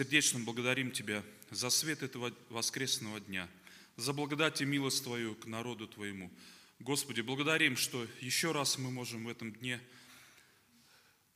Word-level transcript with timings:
сердечно 0.00 0.40
благодарим 0.40 0.92
Тебя 0.92 1.22
за 1.50 1.68
свет 1.68 2.02
этого 2.02 2.34
воскресного 2.48 3.20
дня, 3.20 3.46
за 3.98 4.14
благодать 4.14 4.62
и 4.62 4.64
милость 4.64 5.04
Твою 5.04 5.34
к 5.34 5.44
народу 5.44 5.86
Твоему. 5.86 6.32
Господи, 6.78 7.20
благодарим, 7.20 7.76
что 7.76 8.06
еще 8.22 8.52
раз 8.52 8.78
мы 8.78 8.90
можем 8.90 9.26
в 9.26 9.28
этом 9.28 9.52
дне 9.52 9.78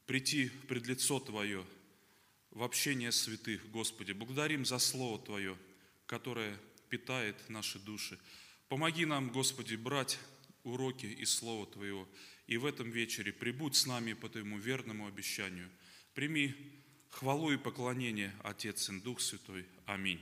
прийти 0.06 0.48
пред 0.66 0.87
лицо 0.87 1.21
Твое, 1.21 1.62
в 2.53 2.62
общение 2.62 3.12
святых, 3.12 3.71
Господи. 3.71 4.12
Благодарим 4.12 4.65
за 4.65 4.78
Слово 4.78 5.22
Твое, 5.22 5.58
которое 6.06 6.58
питает 6.88 7.37
наши 7.51 7.78
души. 7.78 8.19
Помоги 8.71 9.04
нам, 9.04 9.28
Господи, 9.28 9.74
брать 9.74 10.19
уроки 10.62 11.04
из 11.04 11.28
Слова 11.28 11.67
Твоего. 11.67 12.08
И 12.46 12.56
в 12.56 12.65
этом 12.65 12.90
вечере 12.90 13.31
прибудь 13.31 13.76
с 13.76 13.85
нами 13.85 14.15
по 14.15 14.31
Твоему 14.31 14.56
верному 14.56 15.06
обещанию. 15.06 15.69
Прими 16.15 16.55
хвалу 17.15 17.52
и 17.52 17.56
поклонение, 17.56 18.34
Отец 18.42 18.88
и 18.88 19.01
Дух 19.01 19.20
Святой. 19.20 19.65
Аминь. 19.87 20.20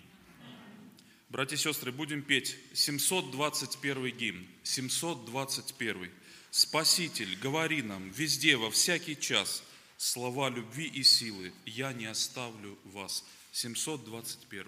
Братья 1.30 1.56
и 1.56 1.58
сестры, 1.58 1.90
будем 1.90 2.22
петь 2.22 2.56
721 2.74 4.16
гимн. 4.16 4.46
721. 4.62 6.10
Спаситель, 6.50 7.38
говори 7.38 7.80
нам 7.80 8.10
везде, 8.10 8.56
во 8.56 8.70
всякий 8.70 9.18
час, 9.18 9.62
слова 9.96 10.50
любви 10.50 10.86
и 10.86 11.02
силы, 11.02 11.52
я 11.64 11.94
не 11.94 12.04
оставлю 12.04 12.78
вас. 12.84 13.24
721. 13.52 14.66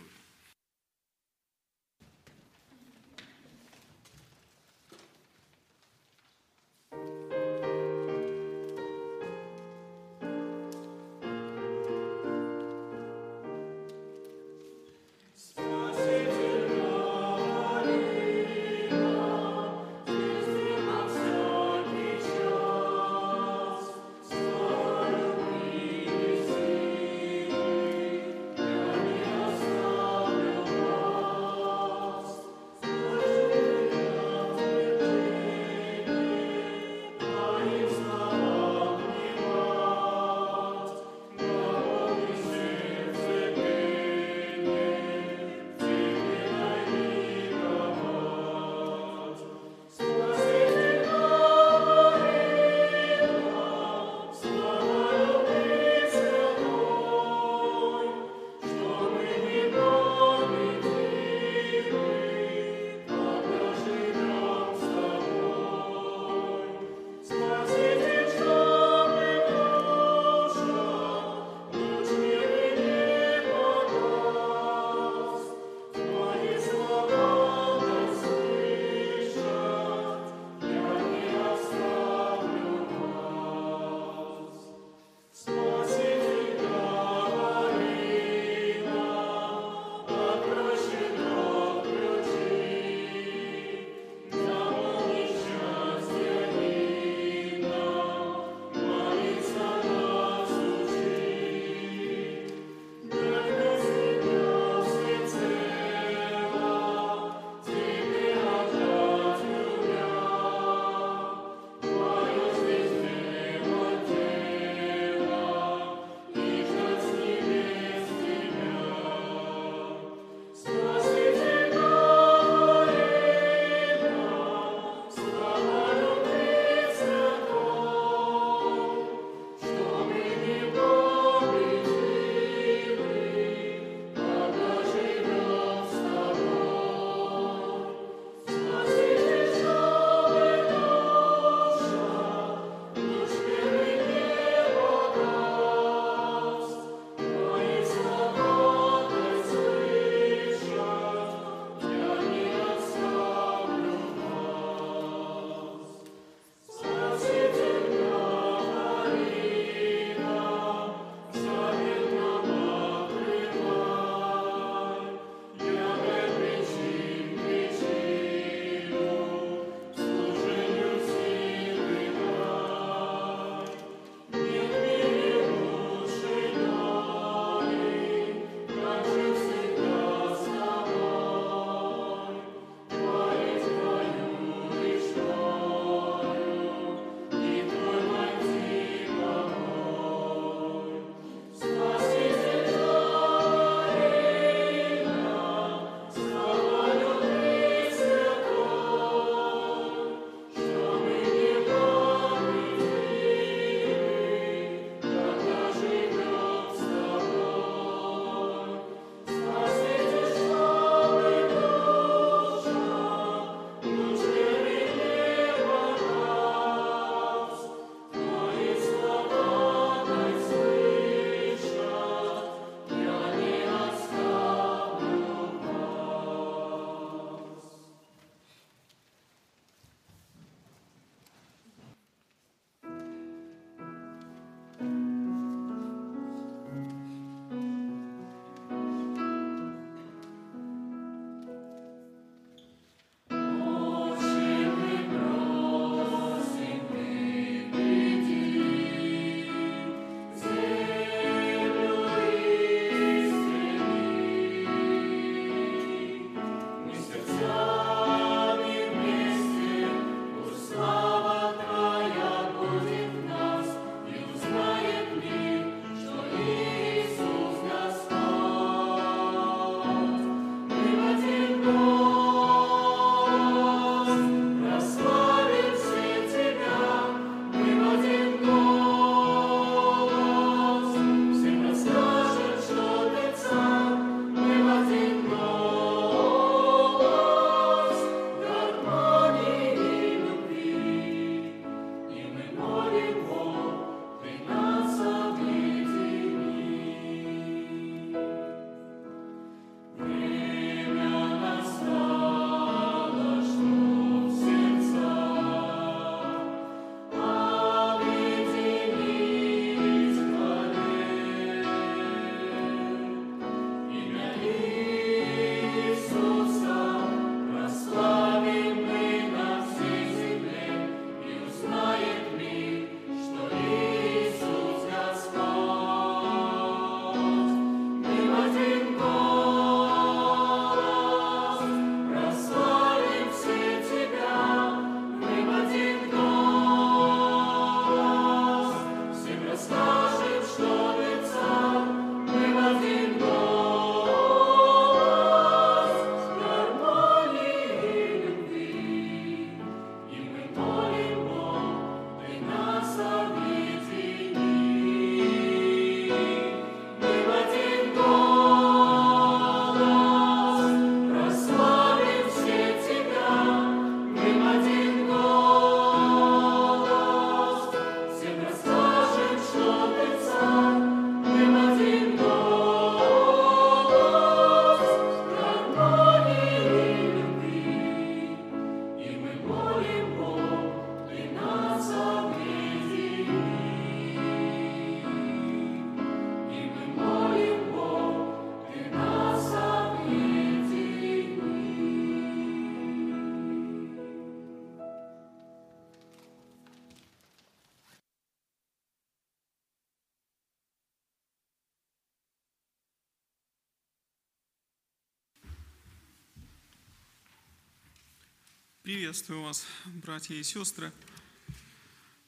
Приветствую 408.94 409.42
вас, 409.42 409.66
братья 409.86 410.36
и 410.36 410.44
сестры. 410.44 410.92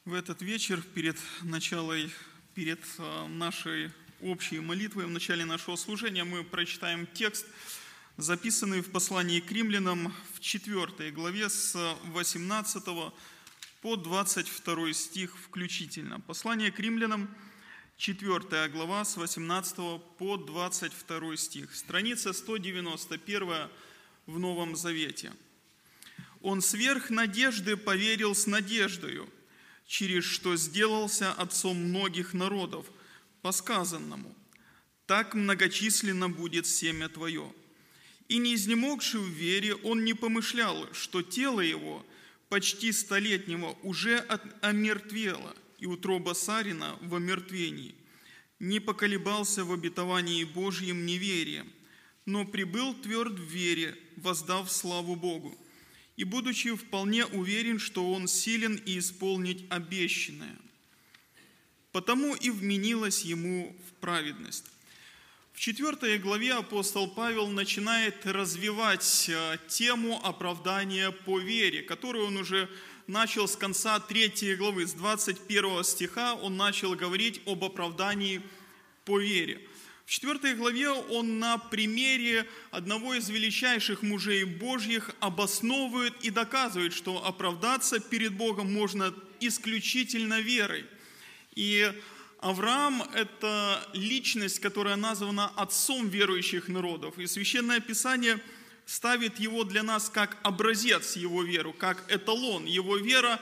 В 0.03 0.13
этот 0.13 0.41
вечер 0.41 0.81
перед 0.81 1.15
началом, 1.41 2.11
перед 2.55 2.81
а, 2.97 3.25
нашей 3.29 3.89
общей 4.21 4.59
молитвой, 4.59 5.05
в 5.05 5.09
начале 5.09 5.45
нашего 5.45 5.77
служения 5.77 6.25
мы 6.25 6.43
прочитаем 6.43 7.07
текст, 7.07 7.45
записанный 8.17 8.81
в 8.81 8.91
послании 8.91 9.39
к 9.39 9.49
римлянам 9.49 10.13
в 10.33 10.41
4 10.41 11.09
главе 11.11 11.47
с 11.47 11.95
18 12.07 12.83
по 13.81 13.95
22 13.95 14.91
стих 14.91 15.37
включительно. 15.37 16.19
Послание 16.19 16.73
к 16.73 16.79
римлянам, 16.81 17.33
4 17.95 18.67
глава 18.67 19.05
с 19.05 19.15
18 19.15 19.77
по 20.17 20.35
22 20.35 21.37
стих. 21.37 21.73
Страница 21.73 22.33
191 22.33 23.69
в 24.25 24.37
Новом 24.37 24.75
Завете– 24.75 25.31
он 26.47 26.61
сверх 26.61 27.09
надежды 27.09 27.75
поверил 27.75 28.33
с 28.33 28.47
надеждою, 28.47 29.29
через 29.85 30.23
что 30.23 30.55
сделался 30.55 31.33
отцом 31.33 31.75
многих 31.75 32.33
народов, 32.33 32.85
по 33.41 33.51
сказанному, 33.51 34.33
так 35.07 35.33
многочисленно 35.33 36.29
будет 36.29 36.65
семя 36.65 37.09
твое. 37.09 37.53
И 38.29 38.37
не 38.37 38.55
изнемогший 38.55 39.19
в 39.19 39.27
вере, 39.27 39.75
он 39.75 40.05
не 40.05 40.13
помышлял, 40.13 40.87
что 40.93 41.21
тело 41.21 41.59
его, 41.59 42.05
почти 42.47 42.93
столетнего, 42.93 43.77
уже 43.83 44.19
омертвело, 44.61 45.53
и 45.79 45.85
утроба 45.85 46.31
Сарина 46.31 46.97
в 47.01 47.13
омертвении. 47.15 47.93
Не 48.59 48.79
поколебался 48.79 49.65
в 49.65 49.73
обетовании 49.73 50.45
Божьим 50.45 51.05
неверием, 51.05 51.69
но 52.25 52.45
прибыл 52.45 52.93
тверд 52.93 53.37
в 53.37 53.43
вере, 53.43 53.97
воздав 54.15 54.71
славу 54.71 55.17
Богу 55.17 55.57
и 56.17 56.23
будучи 56.23 56.75
вполне 56.75 57.25
уверен, 57.25 57.79
что 57.79 58.11
он 58.11 58.27
силен 58.27 58.81
и 58.85 58.97
исполнить 58.97 59.65
обещанное. 59.69 60.57
Потому 61.91 62.35
и 62.35 62.49
вменилось 62.49 63.21
ему 63.21 63.75
в 63.87 64.01
праведность. 64.01 64.65
В 65.53 65.59
четвертой 65.59 66.17
главе 66.17 66.53
апостол 66.53 67.07
Павел 67.07 67.47
начинает 67.47 68.25
развивать 68.25 69.29
э, 69.29 69.57
тему 69.67 70.19
оправдания 70.23 71.11
по 71.11 71.39
вере, 71.39 71.81
которую 71.81 72.27
он 72.27 72.37
уже 72.37 72.69
начал 73.07 73.47
с 73.47 73.55
конца 73.55 73.99
третьей 73.99 74.55
главы, 74.55 74.85
с 74.85 74.93
21 74.93 75.83
стиха 75.83 76.35
он 76.35 76.57
начал 76.57 76.93
говорить 76.95 77.41
об 77.45 77.63
оправдании 77.63 78.41
по 79.05 79.19
вере– 79.19 79.61
в 80.07 80.09
четвертой 80.09 80.55
главе 80.55 80.89
он 80.89 81.37
на 81.37 81.57
примере 81.57 82.47
одного 82.71 83.15
из 83.15 83.27
величайших 83.27 84.03
мужей 84.03 84.45
Божьих 84.45 85.11
обосновывает 85.19 86.13
и 86.21 86.29
доказывает, 86.29 86.93
что 86.93 87.25
оправдаться 87.25 87.99
перед 87.99 88.33
Богом 88.33 88.73
можно 88.73 89.13
исключительно 89.41 90.39
верой. 90.39 90.85
И 91.55 91.91
Авраам– 92.39 93.03
это 93.15 93.85
личность, 93.91 94.61
которая 94.61 94.95
названа 94.95 95.51
отцом 95.57 96.07
верующих 96.07 96.69
народов. 96.69 97.19
И 97.19 97.27
Священное 97.27 97.81
Писание 97.81 98.39
ставит 98.85 99.41
его 99.41 99.65
для 99.65 99.83
нас 99.83 100.09
как 100.09 100.37
образец 100.41 101.17
его 101.17 101.43
веру, 101.43 101.73
как 101.73 102.09
эталон. 102.09 102.63
Его 102.63 102.95
вера 102.95 103.41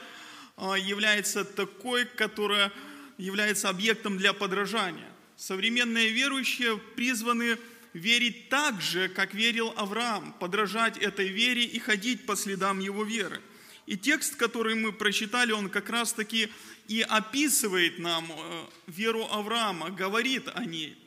а, 0.57 0.73
является 0.73 1.45
такой, 1.45 2.05
которая 2.05 2.71
является 3.19 3.69
объектом 3.69 4.17
для 4.17 4.33
подражания 4.33 5.14
современные 5.37 6.09
верующие 6.09 6.77
призваны 6.95 7.57
верить 7.93 8.49
так 8.49 8.81
же, 8.81 9.07
как 9.07 9.33
верил 9.33 9.73
Авраам, 9.77 10.33
подражать 10.33 10.97
этой 10.97 11.29
вере 11.29 11.63
и 11.63 11.79
ходить 11.79 12.25
по 12.25 12.35
следам 12.35 12.79
его 12.79 13.03
веры. 13.03 13.41
И 13.85 13.97
текст, 13.97 14.35
который 14.35 14.75
мы 14.75 14.91
прочитали, 14.91 15.51
он 15.51 15.69
как 15.69 15.89
раз-таки 15.89 16.49
и 16.87 17.01
описывает 17.01 17.99
нам 17.99 18.25
э, 18.31 18.65
веру 18.87 19.27
Авраама, 19.31 19.91
говорит 19.91 20.49
о 20.53 20.65
ней. 20.65 20.97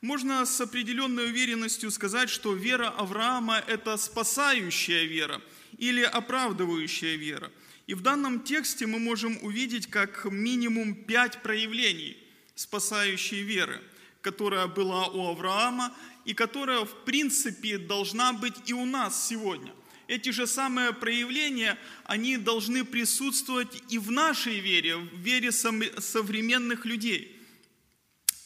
Можно 0.00 0.44
с 0.44 0.60
определенной 0.60 1.26
уверенностью 1.26 1.90
сказать, 1.90 2.28
что 2.28 2.52
вера 2.52 2.88
Авраама– 2.88 3.62
это 3.66 3.96
спасающая 3.96 5.04
вера 5.04 5.40
или 5.78 6.02
оправдывающая 6.02 7.16
вера. 7.16 7.50
И 7.86 7.94
в 7.94 8.02
данном 8.02 8.40
тексте 8.40 8.86
мы 8.86 8.98
можем 8.98 9.38
увидеть 9.42 9.86
как 9.86 10.26
минимум 10.26 10.94
пять 10.94 11.42
проявлений 11.42 12.23
спасающей 12.54 13.42
веры, 13.42 13.80
которая 14.20 14.66
была 14.66 15.06
у 15.08 15.28
Авраама 15.28 15.94
и 16.24 16.34
которая, 16.34 16.84
в 16.84 17.04
принципе, 17.04 17.78
должна 17.78 18.32
быть 18.32 18.54
и 18.66 18.72
у 18.72 18.86
нас 18.86 19.28
сегодня. 19.28 19.72
Эти 20.06 20.30
же 20.30 20.46
самые 20.46 20.92
проявления, 20.92 21.78
они 22.04 22.36
должны 22.36 22.84
присутствовать 22.84 23.82
и 23.88 23.98
в 23.98 24.10
нашей 24.10 24.60
вере, 24.60 24.96
в 24.96 25.16
вере 25.16 25.50
современных 25.50 26.84
людей. 26.84 27.40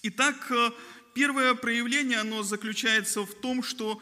Итак, 0.03 0.51
э, 0.51 0.71
первое 1.15 1.55
проявление, 1.55 2.19
оно 2.19 2.45
заключается 2.45 3.23
в 3.23 3.35
том, 3.35 3.65
что 3.65 4.01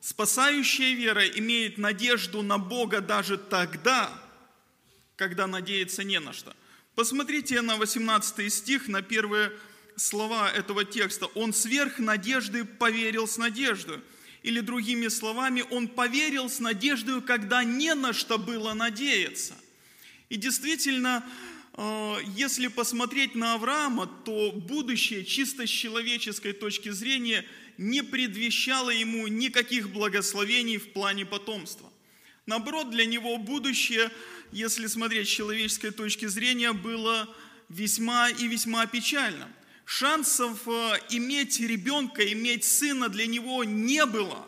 спасающая 0.00 0.94
вера 0.94 1.26
имеет 1.26 1.76
надежду 1.76 2.42
на 2.42 2.56
Бога 2.56 3.02
даже 3.02 3.36
тогда, 3.36 4.10
когда 5.16 5.46
надеяться 5.46 6.04
не 6.04 6.18
на 6.20 6.32
что– 6.32 6.56
Посмотрите 6.94 7.60
на 7.60 7.76
18 7.76 8.52
стих, 8.52 8.86
на 8.86 9.02
первые 9.02 9.52
слова 9.96 10.50
этого 10.50 10.84
текста. 10.84 11.26
«Он 11.34 11.52
сверх 11.52 11.98
надежды 11.98 12.64
поверил 12.64 13.26
с 13.26 13.36
надеждой». 13.36 14.00
Или 14.44 14.60
другими 14.60 15.08
словами, 15.08 15.64
он 15.70 15.88
поверил 15.88 16.50
с 16.50 16.60
надеждой, 16.60 17.22
когда 17.22 17.64
не 17.64 17.94
на 17.94 18.12
что 18.12 18.36
было 18.36 18.74
надеяться. 18.74 19.54
И 20.28 20.36
действительно, 20.36 21.24
э, 21.72 22.16
если 22.36 22.66
посмотреть 22.68 23.34
на 23.34 23.54
Авраама, 23.54 24.06
то 24.06 24.52
будущее 24.52 25.24
чисто 25.24 25.66
с 25.66 25.70
человеческой 25.70 26.52
точки 26.52 26.90
зрения 26.90 27.46
не 27.78 28.02
предвещало 28.02 28.90
ему 28.90 29.26
никаких 29.28 29.88
благословений 29.88 30.76
в 30.76 30.92
плане 30.92 31.24
потомства. 31.24 31.90
Наоборот, 32.46 32.90
для 32.90 33.06
него 33.06 33.38
будущее– 33.38 34.10
если 34.54 34.86
смотреть 34.86 35.28
с 35.28 35.32
человеческой 35.32 35.90
точки 35.90 36.26
зрения, 36.26 36.72
было 36.72 37.28
весьма 37.68 38.30
и 38.30 38.46
весьма 38.46 38.86
печально. 38.86 39.48
Шансов 39.84 40.68
э, 40.68 40.98
иметь 41.10 41.58
ребенка, 41.58 42.24
иметь 42.32 42.62
сына 42.62 43.08
для 43.08 43.26
него 43.26 43.64
не 43.64 44.06
было, 44.06 44.46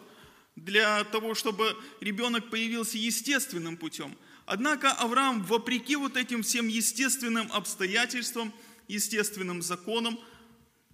для 0.55 1.03
того, 1.05 1.35
чтобы 1.35 1.77
ребенок 2.01 2.51
появился 2.51 2.97
естественным 2.97 3.77
путем. 3.77 4.17
Однако 4.47 4.93
Авраам, 4.93 5.43
вопреки 5.43 5.97
вот 5.97 6.17
этим 6.17 6.45
всем 6.45 6.69
естественным 6.69 7.51
обстоятельствам, 7.51 8.55
естественным 8.87 9.61
законам, 9.61 10.21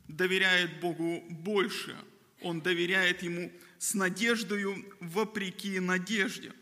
доверяет 0.09 0.81
Богу 0.81 1.23
больше. 1.29 1.95
Он 2.41 2.63
доверяет 2.63 3.23
Ему 3.23 3.53
с 3.79 3.93
надеждою 3.93 4.85
вопреки 5.01 5.79
надежде. 5.81 6.53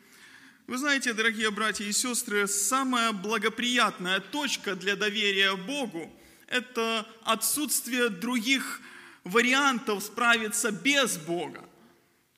Вы 0.71 0.79
знаете, 0.79 1.15
дорогие 1.15 1.51
братья 1.51 1.85
и 1.85 1.91
сестры, 1.91 2.47
самая 2.47 3.11
благоприятная 3.11 4.21
точка 4.21 4.77
для 4.77 4.95
доверия 4.95 5.57
Богу– 5.57 6.17
это 6.47 7.05
отсутствие 7.25 8.09
других 8.09 8.81
вариантов 9.25 10.01
справиться 10.05 10.71
без 10.71 11.17
Бога. 11.17 11.69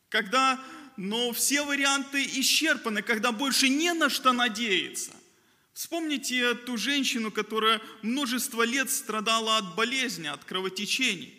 Когда, 0.08 0.58
но 0.96 1.32
все 1.32 1.62
варианты 1.62 2.24
исчерпаны, 2.24 3.02
когда 3.02 3.32
больше 3.32 3.68
не 3.68 3.92
на 3.92 4.08
что 4.08 4.32
надеяться. 4.32 5.12
Вспомните 5.74 6.54
ту 6.54 6.78
женщину, 6.78 7.30
которая 7.30 7.82
множество 8.00 8.62
лет 8.62 8.90
страдала 8.90 9.58
от 9.58 9.74
болезни, 9.74 10.28
от 10.28 10.42
кровотечений. 10.44 11.38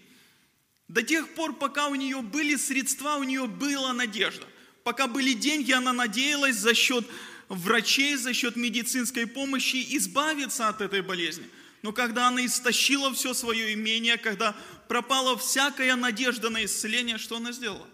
До 0.87 1.01
тех 1.01 1.33
пор, 1.33 1.55
пока 1.55 1.87
у 1.87 1.95
нее 1.95 2.21
были 2.21 2.55
средства, 2.55 3.15
у 3.15 3.23
нее 3.23 3.47
была 3.47 3.93
надежда 3.93 4.45
пока 4.83 5.07
были 5.07 5.33
деньги, 5.33 5.71
она 5.71 5.93
надеялась 5.93 6.55
за 6.55 6.73
счет 6.73 7.05
врачей, 7.49 8.15
за 8.15 8.33
счет 8.33 8.55
медицинской 8.55 9.27
помощи 9.27 9.85
избавиться 9.97 10.67
от 10.69 10.81
этой 10.81 11.01
болезни. 11.01 11.49
Но 11.81 11.91
когда 11.91 12.29
она 12.29 12.45
истощила 12.45 13.13
все 13.13 13.33
свое 13.33 13.73
имение, 13.73 14.17
когда 14.17 14.55
пропала 14.87 15.37
всякая 15.37 15.95
надежда 15.95 16.49
на 16.49 16.63
исцеление, 16.63 17.17
что 17.17 17.37
она 17.37 17.51
сделала? 17.51 17.87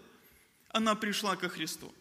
Она 0.68 0.94
пришла 0.94 1.34
ко 1.36 1.48
Христу. 1.48 1.92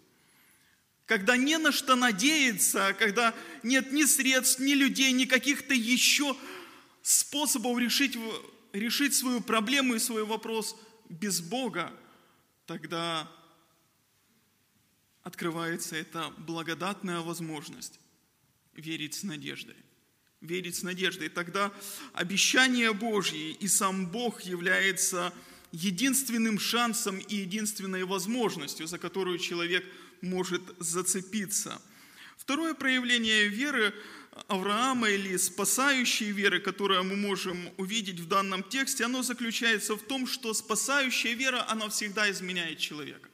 Когда 1.08 1.36
не 1.36 1.58
на 1.58 1.72
что 1.72 1.96
надеяться, 1.96 2.96
когда 3.00 3.34
нет 3.63 3.91
ни 3.91 4.03
средств, 4.03 4.60
ни 4.60 4.74
людей, 4.74 5.12
ни 5.12 5.25
каких-то 5.25 5.74
еще 5.74 6.36
способов 7.01 7.79
решить, 7.79 8.15
решить 8.74 9.15
свою 9.15 9.41
проблему 9.41 9.96
и 9.96 10.00
свой 10.00 10.24
вопрос 10.24 10.75
без 11.10 11.41
Бога, 11.41 11.91
тогда 12.67 13.27
открывается 15.30 15.96
эта 15.96 16.34
благодатная 16.38 17.22
возможность 17.22 18.00
верить 18.74 19.14
с 19.14 19.24
надеждой. 19.24 19.76
Верить 20.42 20.76
с 20.76 20.84
надеждой. 20.84 21.28
И 21.28 21.30
тогда 21.30 21.72
обещание 22.14 22.94
Божье 22.94 23.52
и 23.52 23.68
сам 23.68 24.08
Бог 24.08 24.42
является 24.42 25.34
единственным 25.72 26.60
шансом 26.60 27.20
и 27.20 27.36
единственной 27.36 28.04
возможностью, 28.06 28.88
за 28.88 28.98
которую 28.98 29.38
человек 29.38 29.86
может 30.22 30.62
зацепиться. 30.80 31.80
Второе 32.38 32.74
проявление 32.74 33.48
веры 33.50 33.94
Авраама 34.48 35.10
или 35.10 35.38
спасающей 35.38 36.32
веры, 36.32 36.60
которое 36.60 37.04
мы 37.04 37.16
можем 37.16 37.70
увидеть 37.78 38.20
в 38.20 38.28
данном 38.28 38.64
тексте, 38.64 39.06
оно 39.06 39.22
заключается 39.22 39.96
в 39.96 40.02
том, 40.02 40.26
что 40.26 40.54
спасающая 40.54 41.34
вера, 41.34 41.70
она 41.70 41.88
всегда 41.90 42.32
изменяет 42.32 42.80
человека. 42.80 43.30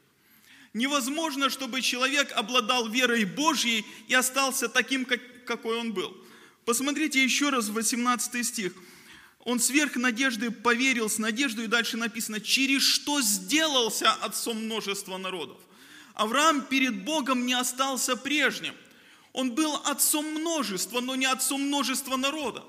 Невозможно, 0.75 1.49
чтобы 1.49 1.81
человек 1.81 2.33
обладал 2.33 2.89
верой 2.89 3.23
Божьей 3.23 3.85
и 4.09 4.13
остался 4.13 4.67
таким, 4.67 5.05
как, 5.05 5.21
какой 5.45 5.79
он 5.79 5.93
был. 5.93 6.13
Посмотрите 6.65 7.23
еще 7.23 7.49
раз 7.49 7.69
18 7.69 8.45
стих. 8.45 8.73
Он 9.45 9.61
сверх 9.61 9.95
надежды 9.95 10.51
поверил 10.51 11.09
с 11.09 11.17
надеждой, 11.17 11.65
и 11.65 11.69
дальше 11.69 11.95
написано, 11.95 12.41
через 12.41 12.81
что 12.81 13.21
сделался 13.21 14.11
отцом 14.15 14.65
множества 14.65 15.15
народов. 15.15 15.57
Авраам 16.13 16.65
перед 16.65 17.05
Богом 17.05 17.45
не 17.45 17.53
остался 17.53 18.17
прежним. 18.17 18.73
Он 19.31 19.55
был 19.55 19.75
отцом 19.85 20.25
множества, 20.25 20.99
но 20.99 21.15
не 21.15 21.25
отцом 21.25 21.61
множества 21.61 22.17
народа. 22.17 22.65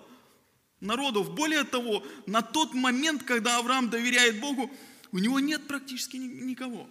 Народов. 0.79 1.35
Более 1.35 1.65
того, 1.65 2.05
на 2.27 2.41
тот 2.41 2.73
момент, 2.73 3.25
когда 3.25 3.59
Авраам 3.59 3.91
доверяет 3.91 4.39
Богу, 4.39 4.71
у 5.11 5.19
него 5.19 5.41
нет 5.41 5.67
практически 5.67 6.19
никого. 6.19 6.89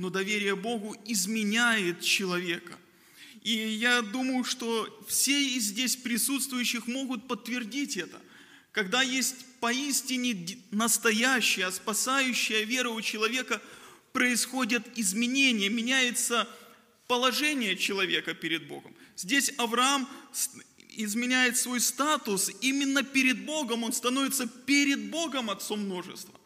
Но 0.00 0.08
доверие 0.08 0.56
Богу 0.56 0.96
изменяет 1.04 2.00
человека. 2.00 2.78
И 3.42 3.52
я 3.52 4.00
думаю, 4.00 4.44
что 4.44 4.88
все 5.06 5.38
из 5.38 5.64
здесь 5.64 5.94
присутствующих 5.94 6.86
могут 6.86 7.28
подтвердить 7.28 7.98
это. 7.98 8.18
Когда 8.72 9.02
есть 9.02 9.44
поистине 9.60 10.58
настоящая, 10.70 11.70
спасающая 11.70 12.62
вера 12.62 12.88
у 12.88 13.02
человека, 13.02 13.60
происходят 14.14 14.88
изменения, 14.96 15.68
меняется 15.68 16.48
положение 17.06 17.76
человека 17.76 18.32
перед 18.32 18.68
Богом. 18.68 18.94
Здесь 19.16 19.52
Авраам 19.58 20.08
изменяет 20.96 21.58
свой 21.58 21.80
статус, 21.80 22.50
именно 22.62 23.02
перед 23.02 23.44
Богом 23.44 23.84
он 23.84 23.92
становится 23.92 24.46
перед 24.46 25.10
Богом 25.10 25.50
отцом 25.50 25.80
множества. 25.80 26.40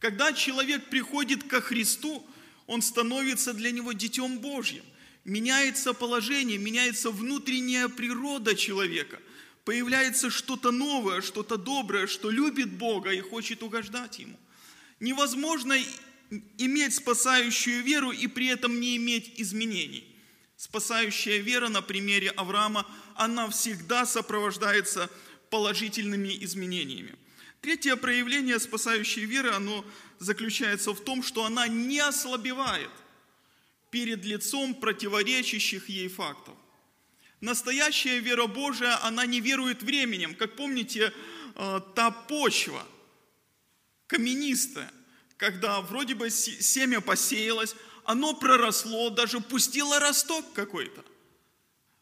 Когда 0.00 0.32
человек 0.32 0.90
приходит 0.90 1.44
ко 1.44 1.60
Христу, 1.60 2.28
он 2.66 2.82
становится 2.82 3.52
для 3.52 3.70
него 3.70 3.92
детем 3.92 4.38
Божьим. 4.38 4.84
Меняется 5.24 5.92
положение, 5.92 6.58
меняется 6.58 7.10
внутренняя 7.10 7.88
природа 7.88 8.54
человека. 8.54 9.20
Появляется 9.64 10.30
что-то 10.30 10.70
новое, 10.70 11.20
что-то 11.20 11.56
доброе, 11.56 12.06
что 12.06 12.30
любит 12.30 12.72
Бога 12.72 13.10
и 13.10 13.20
хочет 13.20 13.62
угождать 13.62 14.18
Ему. 14.20 14.38
Невозможно 15.00 15.76
иметь 16.58 16.94
спасающую 16.94 17.82
веру 17.82 18.12
и 18.12 18.26
при 18.26 18.46
этом 18.46 18.80
не 18.80 18.96
иметь 18.96 19.32
изменений. 19.36 20.04
Спасающая 20.56 21.38
вера 21.38 21.68
на 21.68 21.82
примере 21.82 22.30
Авраама, 22.30 22.86
она 23.14 23.48
всегда 23.50 24.06
сопровождается 24.06 25.10
положительными 25.50 26.36
изменениями. 26.44 27.14
Третье 27.60 27.96
проявление 27.96 28.60
спасающей 28.60 29.24
веры, 29.24 29.50
оно 29.50 29.84
заключается 30.18 30.92
в 30.92 31.00
том, 31.00 31.22
что 31.22 31.44
она 31.44 31.68
не 31.68 32.00
ослабевает 32.00 32.90
перед 33.90 34.24
лицом 34.24 34.74
противоречащих 34.74 35.88
ей 35.88 36.08
фактов. 36.08 36.54
Настоящая 37.40 38.18
вера 38.18 38.46
Божия, 38.46 38.98
она 39.04 39.26
не 39.26 39.40
верует 39.40 39.82
временем. 39.82 40.34
Как 40.34 40.56
помните, 40.56 41.12
э, 41.54 41.80
та 41.94 42.10
почва 42.10 42.82
каменистая, 44.06 44.90
когда 45.36 45.80
вроде 45.80 46.14
бы 46.14 46.30
семя 46.30 47.00
посеялось, 47.00 47.76
оно 48.04 48.34
проросло, 48.34 49.10
даже 49.10 49.40
пустило 49.40 49.98
росток 49.98 50.52
какой-то. 50.52 51.04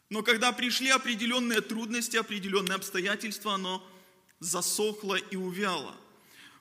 Но 0.09 0.21
когда 0.21 0.51
пришли 0.51 0.89
определенные 0.89 1.61
трудности, 1.61 2.15
определенные 2.15 2.75
обстоятельства, 2.75 3.55
оно 3.55 3.85
засохло 4.39 5.15
и 5.15 5.35
увяло. 5.35 5.95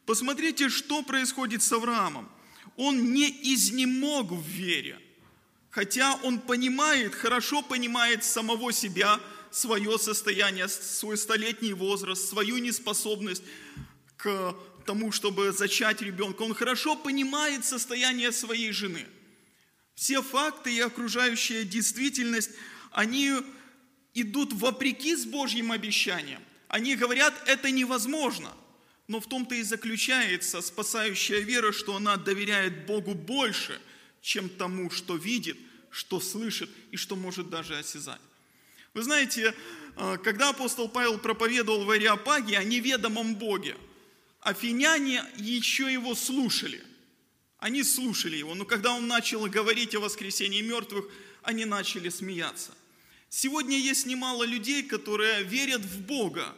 Посмотрите, 0.06 0.68
что 0.68 1.02
происходит 1.02 1.62
с 1.62 1.73
Авраамом. 1.73 2.30
Он 2.76 3.12
не 3.12 3.30
изнемог 3.54 4.32
в 4.32 4.46
вере, 4.46 4.99
хотя 5.70 6.14
он 6.23 6.40
понимает, 6.40 7.14
хорошо 7.14 7.62
понимает 7.62 8.25
самого 8.25 8.73
себя, 8.73 9.20
свое 9.50 9.99
состояние, 9.99 10.68
свой 10.68 11.16
столетний 11.16 11.73
возраст, 11.73 12.28
свою 12.28 12.58
неспособность 12.58 13.44
к 14.16 14.56
тому, 14.84 15.12
чтобы 15.12 15.52
зачать 15.52 16.02
ребенка. 16.02 16.42
Он 16.42 16.54
хорошо 16.54 16.96
понимает 16.96 17.64
состояние 17.64 18.32
своей 18.32 18.73
жены. 18.73 19.06
Все 19.94 20.23
факты 20.23 20.75
и 20.75 20.80
окружающая 20.80 21.64
действительность, 21.64 22.50
они 22.90 23.32
идут 24.12 24.52
вопреки 24.52 25.14
с 25.16 25.25
Божьим 25.25 25.70
обещанием. 25.70 26.42
Они 26.68 26.96
говорят, 26.96 27.34
это 27.46 27.70
невозможно. 27.70 28.52
Но 29.06 29.20
в 29.20 29.28
том-то 29.28 29.54
и 29.54 29.62
заключается 29.62 30.62
спасающая 30.62 31.40
вера, 31.40 31.73
что 31.73 31.96
она 31.96 32.16
доверяет 32.16 32.87
Богу 32.87 33.14
больше, 33.14 33.80
чем 34.23 34.49
тому, 34.49 34.90
что 34.90 35.16
видит, 35.16 35.58
что 35.90 36.20
слышит 36.20 36.70
и 36.90 36.96
что 36.96 37.16
может 37.16 37.50
даже 37.50 37.76
осязать. 37.78 38.20
Вы 38.94 39.02
знаете, 39.02 39.54
э, 39.96 40.18
когда 40.25 40.50
апостол 40.50 40.88
Павел 40.88 41.18
проповедовал 41.18 41.84
в 41.84 41.90
Ариапаге 41.90 42.58
о 42.58 42.64
неведомом 42.64 43.34
Боге– 43.34 43.76
афиняне 44.44 45.25
еще 45.37 45.92
его 45.92 46.14
слушали. 46.14 46.84
Они 47.58 47.82
слушали 47.82 48.37
его, 48.37 48.54
но 48.54 48.66
когда 48.66 48.92
он 48.92 49.08
начал 49.08 49.46
говорить 49.46 49.94
о 49.94 50.00
воскресении 50.00 50.61
мертвых, 50.61 51.06
они 51.42 51.64
начали 51.64 52.11
смеяться. 52.11 52.73
Сегодня 53.30 53.78
есть 53.78 54.06
немало 54.06 54.44
людей, 54.44 54.82
которые 54.82 55.42
верят 55.44 55.80
в 55.80 56.02
Бога, 56.02 56.54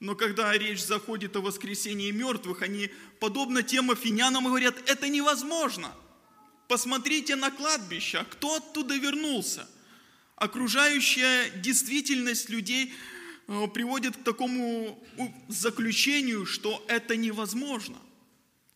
но 0.00 0.14
когда 0.14 0.52
речь 0.52 0.84
заходит 0.84 1.36
о 1.36 1.40
воскресении 1.40 2.10
мертвых, 2.10 2.62
они, 2.62 2.90
подобно 3.20 3.62
тем 3.62 3.90
афинянам, 3.90 4.44
говорят, 4.44 4.76
это 4.86 5.08
невозможно. 5.08 5.92
Посмотрите 6.68 7.36
на 7.36 7.50
кладбище, 7.50 8.18
а 8.18 8.24
кто 8.24 8.56
оттуда 8.56 8.96
вернулся? 8.96 9.68
Окружающая 10.36 11.50
действительность 11.50 12.48
людей– 12.50 12.92
Э, 13.48 13.68
приводит 13.72 14.16
к 14.16 14.24
такому 14.24 14.98
заключению, 15.48 16.46
что 16.46 16.84
это 16.88 17.16
невозможно. 17.16 17.96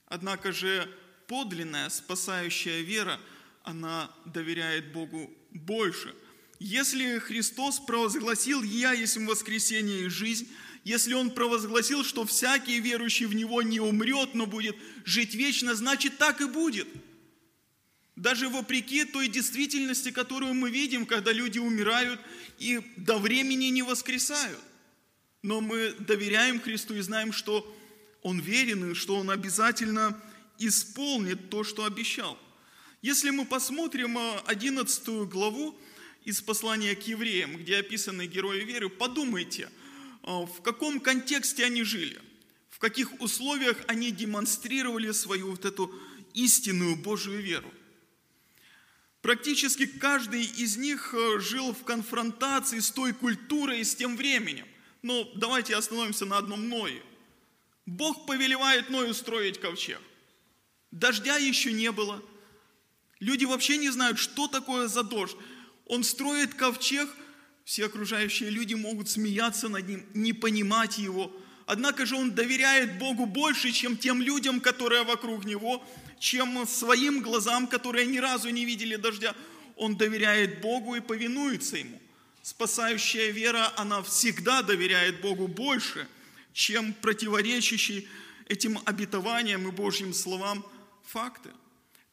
Однако 0.07 0.53
же 0.53 0.89
подлинная 1.27 1.89
спасающая 1.89 2.81
вера, 2.83 3.21
она 3.63 4.11
доверяет 4.25 4.93
Богу 4.93 5.31
больше. 5.51 6.15
Если 6.61 7.19
Христос 7.19 7.81
провозгласил 7.81 8.63
«Я 8.63 8.93
есть 8.93 9.17
воскресение 9.17 10.07
и 10.07 10.09
жизнь», 10.09 10.49
если 10.85 11.15
Он 11.15 11.31
провозгласил, 11.31 12.05
что 12.05 12.25
всякий 12.25 12.81
верующий 12.81 13.27
в 13.27 13.35
Него 13.35 13.63
не 13.63 13.81
умрет, 13.81 14.35
но 14.35 14.47
будет 14.47 14.77
жить 15.05 15.35
вечно, 15.35 15.75
значит 15.75 16.19
так 16.19 16.41
и 16.41 16.47
будет– 16.47 16.89
даже 18.21 18.51
вопреки 18.51 19.05
той 19.05 19.29
действительности, 19.29 20.11
которую 20.11 20.53
мы 20.53 20.71
видим, 20.71 21.07
когда 21.07 21.33
люди 21.33 21.59
умирают 21.59 22.21
и 22.59 22.83
до 22.99 23.17
времени 23.17 23.67
не 23.67 23.83
воскресают. 23.83 24.61
Но 25.43 25.63
мы 25.63 25.95
доверяем 25.99 26.61
Христу 26.61 26.95
и 26.97 27.01
знаем, 27.01 27.33
что 27.33 27.75
Он 28.23 28.39
верен 28.39 28.91
и 28.91 28.95
что 28.95 29.17
Он 29.17 29.31
обязательно 29.31 30.21
исполнит 30.59 31.49
то, 31.49 31.65
что 31.65 31.87
обещал. 31.87 32.39
Если 33.01 33.31
мы 33.31 33.47
посмотрим 33.47 34.19
11 34.45 35.09
э, 35.09 35.25
главу 35.25 35.75
из 36.27 36.43
послания 36.43 36.95
к 36.95 37.07
евреям, 37.07 37.57
где 37.57 37.79
описаны 37.79 38.27
герои 38.27 38.65
веры, 38.65 38.91
подумайте, 38.91 39.71
в 40.23 40.63
каком 40.63 41.01
контексте 41.01 41.65
они 41.65 41.83
жили, 41.83 42.21
в 42.69 42.79
каких 42.79 43.21
условиях 43.21 43.79
они 43.87 44.11
демонстрировали 44.11 45.13
свою 45.13 45.53
вот 45.53 45.65
эту 45.65 45.95
истинную 46.35 46.97
Божию 46.97 47.41
веру. 47.41 47.73
Практически 49.23 49.87
каждый 49.87 50.45
из 50.45 50.77
них 50.77 51.13
э, 51.13 51.41
жил 51.41 51.75
в 51.75 51.85
конфронтации 51.85 52.79
с 52.79 52.91
той 52.91 53.13
культурой 53.13 53.81
и 53.81 53.85
с 53.85 53.95
тем 53.95 54.17
временем. 54.17 54.67
Но 55.03 55.31
давайте 55.35 55.77
остановимся 55.77 56.25
на 56.25 56.39
одном 56.39 56.69
Ное. 56.69 57.03
Бог 57.85 58.25
повелевает 58.27 58.89
Ною 58.89 59.13
строить 59.13 59.61
ковчег. 59.61 60.01
Дождя 60.91 61.37
еще 61.37 61.73
не 61.73 61.93
было. 61.93 62.23
Люди 63.19 63.45
вообще 63.45 63.77
не 63.77 63.91
знают, 63.91 64.19
что 64.19 64.49
такое 64.49 64.89
за 64.89 65.03
дождь. 65.03 65.37
Он 65.87 66.03
строит 66.03 66.55
ковчег, 66.55 67.09
все 67.71 67.87
окружающие 67.87 68.51
люди 68.51 68.75
могут 68.75 69.09
смеяться 69.09 69.69
над 69.69 69.87
ним, 69.87 70.05
не 70.13 70.33
понимать 70.33 70.99
его. 70.99 71.31
Однако 71.67 72.05
же 72.05 72.17
он 72.17 72.33
доверяет 72.33 72.99
Богу 72.99 73.27
больше, 73.27 73.71
чем 73.71 73.97
тем 73.97 74.21
людям, 74.21 74.61
которые 74.61 75.05
вокруг 75.05 75.45
него, 75.45 75.81
чем 76.19 76.67
своим 76.67 77.23
глазам, 77.23 77.69
которые 77.69 78.07
ни 78.07 78.19
разу 78.19 78.51
не 78.51 78.65
видели 78.65 78.97
дождя. 78.97 79.37
Он 79.77 79.97
доверяет 79.97 80.61
Богу 80.61 80.97
и 80.97 81.01
повинуется 81.01 81.77
Ему. 81.77 82.03
Спасающая 82.43 83.31
вера, 83.31 83.73
она 83.77 84.03
всегда 84.03 84.63
доверяет 84.63 85.21
Богу 85.21 85.47
больше, 85.47 86.09
чем 86.53 86.93
противоречащие 86.93 88.05
этим 88.49 88.81
обетованиям 88.85 89.69
и 89.69 89.71
Божьим 89.71 90.13
словам 90.13 90.67
факты. 91.05 91.51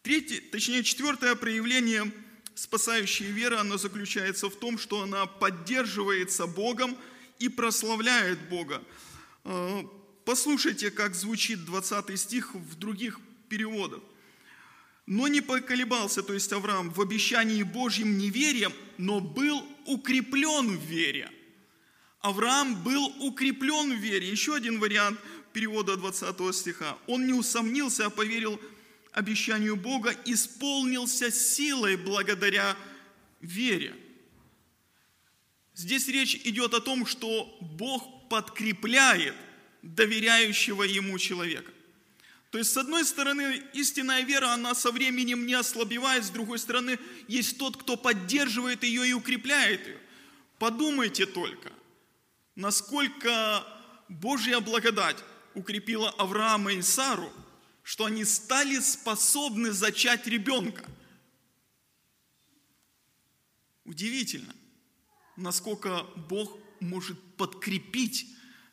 Третье, 0.04 0.40
точнее, 0.52 0.84
четвертое 0.84 1.34
проявление 1.34 2.12
спасающая 2.58 3.30
вера, 3.30 3.60
она 3.62 3.78
заключается 3.78 4.50
в 4.50 4.56
том, 4.56 4.78
что 4.80 5.04
она 5.04 5.28
поддерживается 5.28 6.48
Богом 6.48 6.98
и 7.38 7.50
прославляет 7.50 8.50
Бога. 8.50 8.84
Э, 9.44 9.84
послушайте, 10.26 10.90
как 10.90 11.14
звучит 11.14 11.66
20 11.66 12.20
стих 12.20 12.56
в 12.56 12.76
других 12.76 13.20
переводах. 13.48 14.02
Но 15.06 15.28
не 15.28 15.40
поколебался, 15.40 16.24
то 16.24 16.34
есть 16.34 16.52
Авраам, 16.52 16.90
в 16.90 17.00
обещании 17.00 17.62
Божьим 17.64 18.18
неверием, 18.18 18.74
но 18.98 19.20
был 19.22 19.64
укреплен 19.86 20.78
в 20.78 20.82
вере. 20.82 21.32
Авраам 22.22 22.84
был 22.84 23.06
укреплен 23.22 23.96
в 23.96 24.00
вере. 24.02 24.28
Еще 24.28 24.56
один 24.56 24.80
вариант 24.80 25.20
перевода 25.54 25.96
20 25.96 26.56
стиха. 26.56 26.98
Он 27.06 27.26
не 27.28 27.34
усомнился, 27.34 28.08
а 28.08 28.10
поверил 28.10 28.60
обещанию 29.18 29.76
Бога, 29.76 30.16
исполнился 30.26 31.32
силой 31.32 31.98
благодаря 31.98 32.78
вере. 33.42 33.96
Здесь 35.74 36.08
речь 36.08 36.36
идет 36.44 36.76
о 36.76 36.82
том, 36.82 37.08
что 37.08 37.58
Бог 37.60 38.30
подкрепляет 38.30 39.36
доверяющего 39.82 40.84
Ему 40.84 41.18
человека. 41.18 41.72
То 42.52 42.60
есть, 42.60 42.72
с 42.72 42.78
одной 42.78 43.06
стороны, 43.06 43.64
истинная 43.74 44.22
вера, 44.22 44.54
она 44.54 44.76
со 44.76 44.92
временем 44.92 45.48
не 45.48 45.56
ослабевает, 45.56 46.24
с 46.24 46.30
другой 46.30 46.60
стороны, 46.60 47.00
есть 47.28 47.58
тот, 47.58 47.76
кто 47.76 47.98
поддерживает 47.98 48.84
ее 48.84 49.10
и 49.10 49.14
укрепляет 49.14 49.88
ее. 49.88 50.00
Подумайте 50.60 51.26
только, 51.26 51.72
насколько 52.56 53.66
Божья 54.10 54.60
благодать 54.60 55.18
укрепила 55.56 56.12
Авраама 56.12 56.74
и 56.74 56.84
Сару, 56.84 57.34
что 57.88 58.04
они 58.04 58.26
стали 58.26 58.80
способны 58.80 59.72
зачать 59.72 60.28
ребенка. 60.28 60.84
Удивительно, 63.86 64.54
насколько 65.38 66.04
Бог 66.30 66.60
может 66.82 67.18
подкрепить 67.38 68.28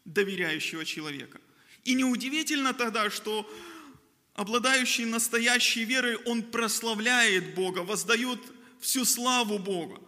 доверяющего 0.05 0.85
человека. 0.85 1.41
И 1.85 1.95
неудивительно 1.95 2.75
тогда, 2.75 3.09
что 3.09 3.49
обладающий 4.33 5.05
настоящей 5.05 5.85
верой, 5.85 6.17
он 6.17 6.43
прославляет 6.43 7.55
Бога, 7.55 7.85
воздает 7.85 8.41
всю 8.81 9.05
славу 9.05 9.61
Бога, 9.61 10.01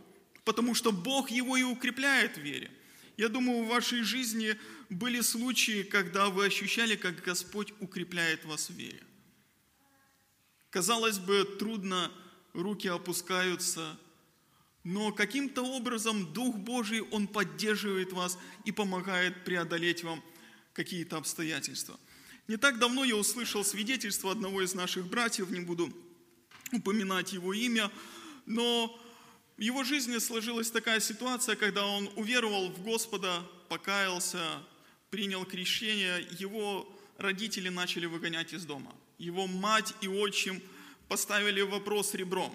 потому 0.42 0.75
что 0.75 0.90
Бог 0.90 1.31
его 1.31 1.57
и 1.57 1.62
укрепляет 1.62 2.38
в 2.38 2.40
вере. 2.40 2.73
Я 3.16 3.29
думаю, 3.29 3.64
в 3.64 3.68
вашей 3.68 4.02
жизни 4.02 4.57
были 4.90 5.20
случаи, 5.22 5.83
когда 5.83 6.29
вы 6.29 6.46
ощущали, 6.46 6.96
как 6.96 7.22
Господь 7.22 7.72
укрепляет 7.81 8.44
вас 8.44 8.68
в 8.68 8.74
вере. 8.74 9.02
Казалось 10.70 11.18
бы, 11.18 11.44
трудно, 11.59 12.12
руки 12.52 12.88
опускаются, 12.88 13.98
но 14.85 15.12
каким-то 15.12 15.62
образом 15.62 16.33
Дух 16.33 16.57
Божий, 16.57 17.00
Он 17.00 17.26
поддерживает 17.26 18.12
вас 18.12 18.38
и 18.64 18.72
помогает 18.72 19.44
преодолеть 19.44 20.05
вам 20.05 20.22
какие-то 20.74 21.16
обстоятельства. 21.16 21.98
Не 22.48 22.59
так 22.59 22.79
давно 22.79 23.05
я 23.05 23.16
услышал 23.16 23.64
свидетельство 23.64 24.31
одного 24.31 24.62
из 24.62 24.74
наших 24.74 25.07
братьев, 25.07 25.50
не 25.50 25.61
буду 25.61 25.92
упоминать 26.70 27.33
его 27.33 27.55
имя, 27.55 27.90
но 28.44 29.00
в 29.57 29.61
его 29.61 29.85
жизни 29.85 30.19
сложилась 30.19 30.71
такая 30.71 31.01
ситуация, 31.01 31.57
когда 31.57 31.87
он 31.87 32.11
уверовал 32.16 32.69
в 32.69 32.83
Господа, 32.83 33.42
покаялся, 33.69 34.62
принял 35.11 35.45
крещение, 35.45 36.27
его 36.38 36.87
родители 37.16 37.69
начали 37.69 38.07
выгонять 38.07 38.53
из 38.53 38.64
дома. 38.64 38.95
Его 39.19 39.47
мать 39.47 39.95
и 40.03 40.09
отчим 40.09 40.62
поставили 41.09 41.62
вопрос 41.62 42.14
ребром, 42.14 42.55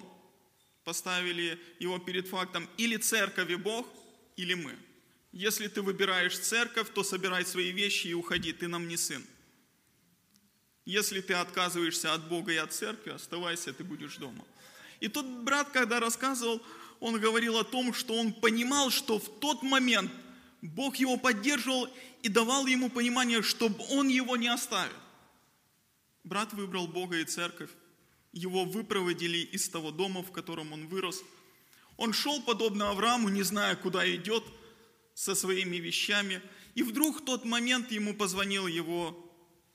поставили 0.84 1.60
его 1.80 1.98
перед 1.98 2.28
фактом 2.28 2.70
или 2.78 2.98
церковь 2.98 3.50
и 3.50 3.56
Бог, 3.56 3.88
или 4.36 4.54
мы– 4.54 4.76
если 5.32 5.68
ты 5.70 5.82
выбираешь 5.82 6.38
церковь, 6.38 6.90
то 6.94 7.04
собирай 7.04 7.46
свои 7.46 7.72
вещи 7.72 8.08
и 8.08 8.14
уходи, 8.14 8.52
ты 8.52 8.68
нам 8.68 8.88
не 8.88 8.98
сын. 8.98 9.26
Если 10.84 11.22
ты 11.22 11.34
отказываешься 11.34 12.14
от 12.14 12.28
Бога 12.28 12.52
и 12.52 12.58
от 12.58 12.74
церкви, 12.74 13.12
оставайся, 13.12 13.72
ты 13.72 13.84
будешь 13.84 14.18
дома. 14.18 14.44
И 15.00 15.08
тот 15.08 15.26
брат, 15.26 15.70
когда 15.72 16.00
рассказывал, 16.00 16.62
он 17.02 17.20
говорил 17.20 17.58
о 17.58 17.66
том, 17.66 17.94
что 17.94 18.14
он 18.14 18.32
понимал, 18.32 18.90
что 18.92 19.20
в 19.20 19.28
тот 19.40 19.62
момент 19.62 20.10
Бог 20.62 20.96
его 20.96 21.18
поддерживал 21.18 21.90
и 22.24 22.30
давал 22.30 22.66
ему 22.68 22.90
понимание, 22.90 23.42
чтобы 23.42 23.84
он 23.90 24.08
его 24.08 24.38
не 24.38 24.48
оставил. 24.48 24.96
Брат 26.24 26.54
выбрал 26.54 26.88
Бога 26.88 27.18
и 27.18 27.26
церковь. 27.26 27.72
Его 28.32 28.64
выпроводили 28.64 29.40
из 29.40 29.68
того 29.68 29.92
дома, 29.92 30.24
в 30.24 30.32
котором 30.32 30.72
он 30.72 30.88
вырос. 30.88 31.22
Он 31.98 32.14
шел, 32.14 32.42
подобно 32.42 32.92
Аврааму, 32.92 33.28
не 33.28 33.44
зная, 33.44 33.76
куда 33.76 34.10
идет– 34.16 34.46
со 35.14 35.36
своими 35.36 35.78
вещами. 35.78 36.42
И 36.76 36.84
вдруг 36.84 37.22
в 37.22 37.26
тот 37.26 37.46
момент 37.46 37.92
ему 37.92 38.16
позвонил 38.16 38.68
его 38.68 39.16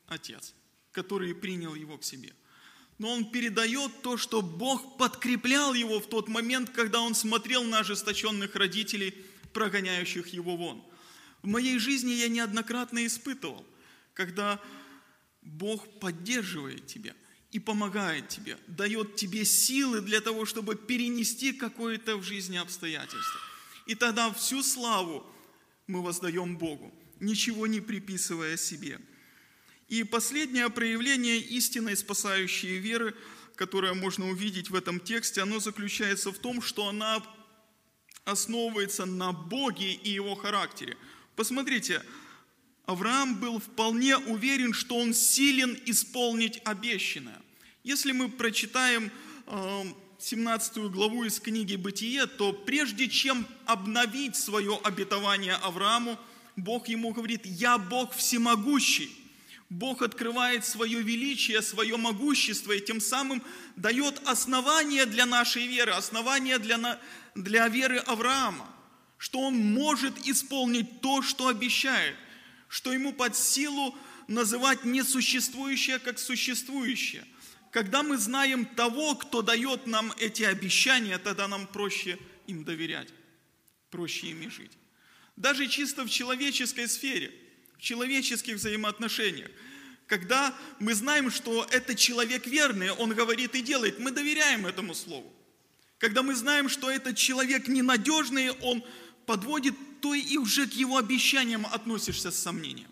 отец, 0.06 0.54
который 0.92 1.34
принял 1.34 1.74
его 1.74 1.98
к 1.98 2.04
себе. 2.04 2.32
Но 2.98 3.12
он 3.12 3.30
передает 3.30 4.02
то, 4.02 4.16
что 4.16 4.40
Бог 4.40 4.96
подкреплял 4.96 5.74
его 5.74 6.00
в 6.00 6.08
тот 6.08 6.28
момент, 6.28 6.70
когда 6.70 7.00
он 7.00 7.14
смотрел 7.14 7.62
на 7.64 7.80
ожесточенных 7.80 8.54
родителей, 8.54 9.14
прогоняющих 9.52 10.28
его 10.28 10.56
вон. 10.56 10.82
В 11.42 11.46
моей 11.46 11.78
жизни 11.78 12.12
я 12.12 12.28
неоднократно 12.28 13.06
испытывал, 13.06 13.64
когда 14.14 14.60
Бог 15.42 16.00
поддерживает 16.00 16.86
тебя 16.86 17.14
и 17.52 17.58
помогает 17.58 18.28
тебе, 18.28 18.58
дает 18.66 19.16
тебе 19.16 19.44
силы 19.44 20.00
для 20.00 20.20
того, 20.20 20.44
чтобы 20.44 20.74
перенести 20.74 21.52
какое-то 21.52 22.16
в 22.16 22.22
жизни 22.22 22.56
обстоятельство. 22.56 23.40
И 23.86 23.94
тогда 23.94 24.32
всю 24.32 24.62
славу 24.62 25.24
мы 25.86 26.02
воздаем 26.02 26.58
Богу, 26.58 26.92
ничего 27.20 27.66
не 27.66 27.80
приписывая 27.80 28.56
себе. 28.56 29.00
И 29.88 30.02
последнее 30.02 30.68
проявление 30.68 31.38
истинной 31.38 31.96
спасающей 31.96 32.78
веры, 32.78 33.14
которое 33.54 33.94
можно 33.94 34.28
увидеть 34.28 34.68
в 34.70 34.74
этом 34.74 34.98
тексте, 34.98 35.42
оно 35.42 35.60
заключается 35.60 36.32
в 36.32 36.38
том, 36.38 36.60
что 36.60 36.88
она 36.88 37.22
основывается 38.24 39.06
на 39.06 39.32
Боге 39.32 39.92
и 39.92 40.10
Его 40.10 40.34
характере. 40.34 40.96
Посмотрите, 41.36 42.02
Авраам 42.84 43.36
был 43.36 43.60
вполне 43.60 44.16
уверен, 44.16 44.72
что 44.72 44.96
он 44.96 45.14
силен 45.14 45.78
исполнить 45.86 46.60
обещанное. 46.64 47.40
Если 47.84 48.10
мы 48.10 48.28
прочитаем 48.28 49.12
эм, 49.46 49.94
17 50.18 50.78
главу 50.90 51.24
из 51.24 51.38
книги 51.38 51.76
«Бытие», 51.76 52.26
то 52.26 52.52
прежде 52.52 53.08
чем 53.08 53.46
обновить 53.64 54.34
свое 54.34 54.80
обетование 54.82 55.54
Аврааму, 55.54 56.18
Бог 56.56 56.88
ему 56.88 57.12
говорит, 57.12 57.46
«Я 57.46 57.78
Бог 57.78 58.12
всемогущий». 58.14 59.25
Бог 59.68 60.02
открывает 60.02 60.64
свое 60.64 61.02
величие, 61.02 61.60
свое 61.62 61.96
могущество 61.96 62.72
и 62.72 62.80
тем 62.80 63.00
самым 63.00 63.42
дает 63.74 64.20
основание 64.26 65.06
для 65.06 65.26
нашей 65.26 65.66
веры, 65.66 65.92
основание 65.92 66.58
для, 66.58 67.00
для 67.34 67.68
веры 67.68 67.98
Авраама, 67.98 68.68
что 69.18 69.40
он 69.40 69.56
может 69.56 70.26
исполнить 70.26 71.00
то, 71.00 71.22
что 71.22 71.48
обещает, 71.48 72.14
что 72.68 72.92
ему 72.92 73.12
под 73.12 73.36
силу 73.36 73.96
называть 74.28 74.84
несуществующее 74.84 75.98
как 75.98 76.18
существующее– 76.18 77.24
когда 77.76 78.02
мы 78.02 78.16
знаем 78.16 78.64
того, 78.64 79.16
кто 79.16 79.42
дает 79.42 79.86
нам 79.86 80.10
эти 80.18 80.44
обещания, 80.44 81.18
тогда 81.18 81.46
нам 81.46 81.66
проще 81.66 82.18
им 82.46 82.64
доверять, 82.64 83.12
проще 83.90 84.28
ими 84.28 84.48
жить. 84.48 84.72
Даже 85.36 85.66
чисто 85.66 86.04
в 86.04 86.08
человеческой 86.08 86.88
сфере, 86.88 87.34
в 87.78 87.82
человеческих 87.82 88.56
взаимоотношениях. 88.56 89.50
Когда 90.06 90.54
мы 90.78 90.94
знаем, 90.94 91.30
что 91.30 91.66
это 91.70 91.94
человек 91.94 92.46
верный, 92.46 92.90
он 92.90 93.12
говорит 93.14 93.54
и 93.54 93.62
делает, 93.62 93.98
мы 93.98 94.10
доверяем 94.10 94.66
этому 94.66 94.94
слову. 94.94 95.32
Когда 95.98 96.22
мы 96.22 96.34
знаем, 96.34 96.68
что 96.68 96.90
этот 96.90 97.16
человек 97.16 97.68
ненадежный, 97.68 98.50
он 98.50 98.84
подводит, 99.24 99.74
то 100.00 100.14
и 100.14 100.36
уже 100.36 100.66
к 100.66 100.72
его 100.74 100.98
обещаниям 100.98 101.66
относишься 101.66 102.30
с 102.30 102.38
сомнением. 102.38 102.90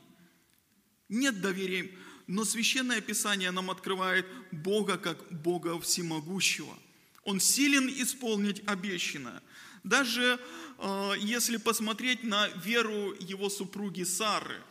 Нет 1.08 1.40
доверия 1.40 1.90
но 2.26 2.44
Священное 2.44 3.00
Писание 3.00 3.50
нам 3.50 3.70
открывает 3.70 4.26
Бога 4.50 4.96
как 4.96 5.30
Бога 5.30 5.78
всемогущего. 5.80 6.76
Он 7.24 7.40
силен 7.40 7.88
исполнить 7.88 8.62
обещанное. 8.66 9.42
Даже 9.82 10.40
э, 10.78 11.12
если 11.18 11.58
посмотреть 11.58 12.22
на 12.24 12.48
веру 12.48 13.14
его 13.20 13.50
супруги 13.50 14.02
Сары, 14.02 14.62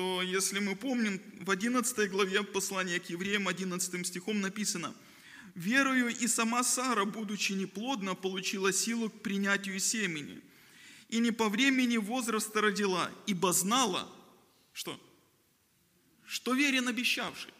то 0.00 0.22
если 0.22 0.60
мы 0.60 0.76
помним, 0.76 1.20
в 1.40 1.50
11 1.50 2.10
главе 2.10 2.42
послания 2.42 2.98
к 2.98 3.10
евреям, 3.10 3.48
11 3.48 4.06
стихом 4.06 4.40
написано, 4.40 4.94
«Верою 5.54 6.08
и 6.08 6.26
сама 6.26 6.64
Сара, 6.64 7.04
будучи 7.04 7.52
неплодна, 7.52 8.14
получила 8.14 8.72
силу 8.72 9.10
к 9.10 9.20
принятию 9.20 9.78
семени, 9.78 10.40
и 11.10 11.18
не 11.18 11.32
по 11.32 11.50
времени 11.50 11.98
возраста 11.98 12.62
родила, 12.62 13.10
ибо 13.26 13.52
знала, 13.52 14.08
что– 14.72 14.98
что 16.26 16.54
верен 16.54 16.88
обещавший. 16.88 17.52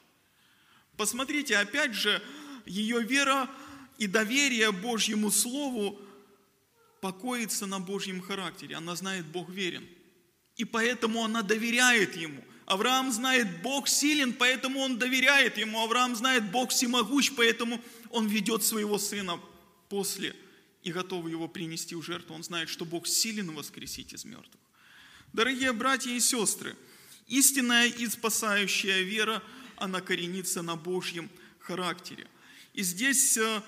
Посмотрите, 0.96 1.58
опять 1.58 1.92
же, 1.92 2.22
ее 2.64 3.02
вера 3.02 3.50
И 3.98 4.06
доверие 4.06 4.72
Божьему 4.72 5.30
Слову 5.30 6.00
покоится 7.02 7.66
на 7.66 7.80
Божьем 7.80 8.22
характере. 8.22 8.76
Она 8.76 8.96
знает, 8.96 9.26
Бог 9.26 9.50
верен. 9.50 9.86
И 10.60 10.64
поэтому 10.66 11.24
она 11.24 11.40
доверяет 11.40 12.16
Ему. 12.16 12.44
Авраам 12.66 13.10
знает, 13.12 13.62
Бог 13.62 13.88
силен, 13.88 14.34
поэтому 14.34 14.80
он 14.80 14.98
доверяет 14.98 15.56
Ему. 15.56 15.82
Авраам 15.82 16.14
знает, 16.14 16.50
Бог 16.50 16.68
всемогущ, 16.68 17.32
поэтому 17.34 17.80
он 18.10 18.26
ведет 18.28 18.62
своего 18.62 18.98
сына 18.98 19.40
после 19.88 20.36
и 20.82 20.92
готов 20.92 21.30
его 21.30 21.48
принести 21.48 21.94
в 21.94 22.02
жертву. 22.02 22.34
Он 22.34 22.42
знает, 22.42 22.68
что 22.68 22.84
Бог 22.84 23.06
силен 23.06 23.52
воскресить 23.52 24.12
из 24.12 24.26
мертвых. 24.26 24.60
Дорогие 25.32 25.72
братья 25.72 26.10
и 26.10 26.20
сестры, 26.20 26.76
истинная 27.26 27.86
и 27.86 28.06
спасающая 28.06 29.00
вера, 29.00 29.42
она 29.76 30.02
коренится 30.02 30.60
на 30.60 30.76
Божьем 30.76 31.30
характере. 31.58 32.26
И 32.74 32.82
здесь 32.82 33.38
э, 33.38 33.62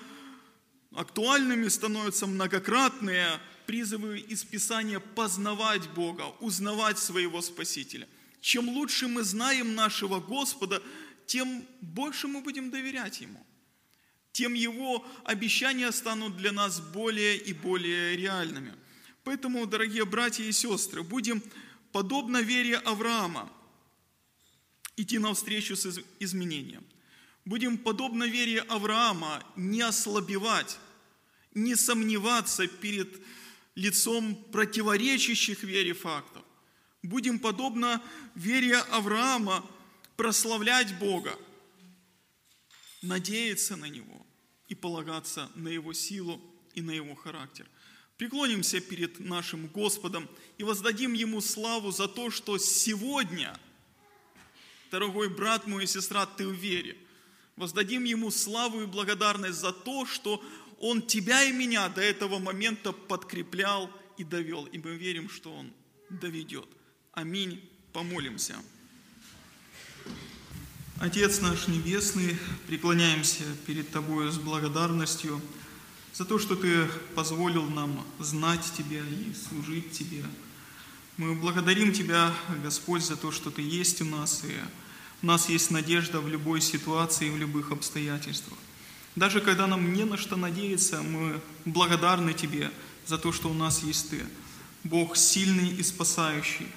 актуальными 0.93 1.69
становятся 1.69 2.27
многократные 2.27 3.39
призывы 3.65 4.19
из 4.19 4.43
Писания 4.43 4.99
познавать 4.99 5.89
Бога, 5.89 6.27
узнавать 6.39 6.99
своего 6.99 7.41
Спасителя. 7.41 8.07
Чем 8.41 8.69
лучше 8.69 9.07
мы 9.07 9.23
знаем 9.23 9.75
нашего 9.75 10.19
Господа, 10.19 10.81
тем 11.25 11.65
больше 11.81 12.27
мы 12.27 12.41
будем 12.41 12.71
доверять 12.71 13.21
Ему. 13.21 13.45
Тем 14.31 14.53
Его 14.53 15.05
обещания 15.23 15.91
станут 15.91 16.37
для 16.37 16.51
нас 16.51 16.79
более 16.79 17.37
и 17.37 17.53
более 17.53 18.17
реальными. 18.17 18.73
Поэтому, 19.23 19.65
дорогие 19.65 20.05
братья 20.05 20.43
и 20.43 20.51
сестры, 20.51 21.03
будем, 21.03 21.41
подобно 21.91 22.41
вере 22.41 22.77
Авраама, 22.77 23.49
идти 24.97 25.19
навстречу 25.19 25.75
с 25.75 25.99
изменением. 26.19 26.83
Будем, 27.45 27.77
подобно 27.77 28.25
вере 28.25 28.61
Авраама, 28.61 29.43
не 29.55 29.81
ослабевать, 29.81 30.77
не 31.53 31.75
сомневаться 31.75 32.67
перед 32.67 33.09
лицом 33.75 34.35
противоречащих 34.51 35.63
вере 35.63 35.93
фактов. 35.93 36.43
Будем, 37.01 37.39
подобно 37.39 38.01
вере 38.35 38.77
Авраама, 38.77 39.65
прославлять 40.15 40.97
Бога, 40.99 41.37
надеяться 43.01 43.75
на 43.75 43.85
Него 43.85 44.25
и 44.67 44.75
полагаться 44.75 45.51
на 45.55 45.67
Его 45.67 45.93
силу 45.93 46.41
и 46.73 46.81
на 46.81 46.91
Его 46.91 47.15
характер. 47.15 47.67
Преклонимся 48.17 48.79
перед 48.79 49.19
нашим 49.19 49.67
Господом 49.67 50.29
и 50.57 50.63
воздадим 50.63 51.13
Ему 51.13 51.41
славу 51.41 51.91
за 51.91 52.07
то, 52.07 52.29
что 52.29 52.57
сегодня, 52.57 53.59
дорогой 54.91 55.29
брат 55.29 55.67
мой 55.67 55.83
и 55.83 55.87
сестра, 55.87 56.25
ты 56.25 56.47
в 56.47 56.53
вере. 56.53 56.95
Воздадим 57.55 58.03
Ему 58.03 58.31
славу 58.31 58.83
и 58.83 58.85
благодарность 58.85 59.59
за 59.59 59.73
то, 59.73 60.05
что 60.05 60.43
Он 60.83 61.01
тебя 61.01 61.45
и 61.45 61.53
меня 61.53 61.87
до 61.87 62.01
этого 62.01 62.39
момента 62.39 62.91
подкреплял 62.91 63.89
и 64.17 64.25
довел. 64.25 64.65
И 64.65 64.77
мы 64.77 64.97
верим, 64.97 65.29
что 65.29 65.55
Он 65.55 65.71
доведет. 66.09 66.67
Аминь. 67.13 67.63
Помолимся. 67.93 68.57
Отец 70.99 71.39
наш 71.39 71.69
Небесный, 71.69 72.37
преклоняемся 72.67 73.45
перед 73.65 73.91
Тобою 73.91 74.29
с 74.29 74.37
благодарностью 74.37 75.39
за 76.13 76.25
то, 76.25 76.37
что 76.37 76.57
Ты 76.57 76.89
позволил 77.15 77.63
нам 77.69 78.05
знать 78.19 78.69
Тебя 78.77 79.03
и 79.07 79.33
служить 79.33 79.93
Тебе. 79.93 80.25
Мы 81.15 81.33
благодарим 81.33 81.93
Тебя, 81.93 82.33
Господь, 82.61 83.05
за 83.05 83.15
то, 83.15 83.31
что 83.31 83.51
Ты 83.51 83.61
есть 83.61 84.01
у 84.01 84.05
нас, 84.05 84.43
и 84.43 84.53
у 85.21 85.27
нас 85.27 85.47
есть 85.47 85.71
надежда 85.71 86.19
в 86.19 86.27
любой 86.27 86.59
ситуации, 86.59 87.29
в 87.29 87.37
любых 87.37 87.71
обстоятельствах. 87.71 88.59
Даже 89.15 89.41
когда 89.41 89.67
нам 89.67 89.93
не 89.93 90.05
на 90.05 90.17
что 90.17 90.35
надеяться, 90.35 91.01
мы 91.01 91.39
благодарны 91.65 92.33
Тебе 92.33 92.71
за 93.05 93.17
то, 93.17 93.31
что 93.31 93.49
у 93.49 93.53
нас 93.53 93.83
есть 93.83 94.09
Ты. 94.09 94.21
Бог 94.83 95.15
сильный 95.15 95.69
и 95.69 95.83
спасающий, 95.83 96.67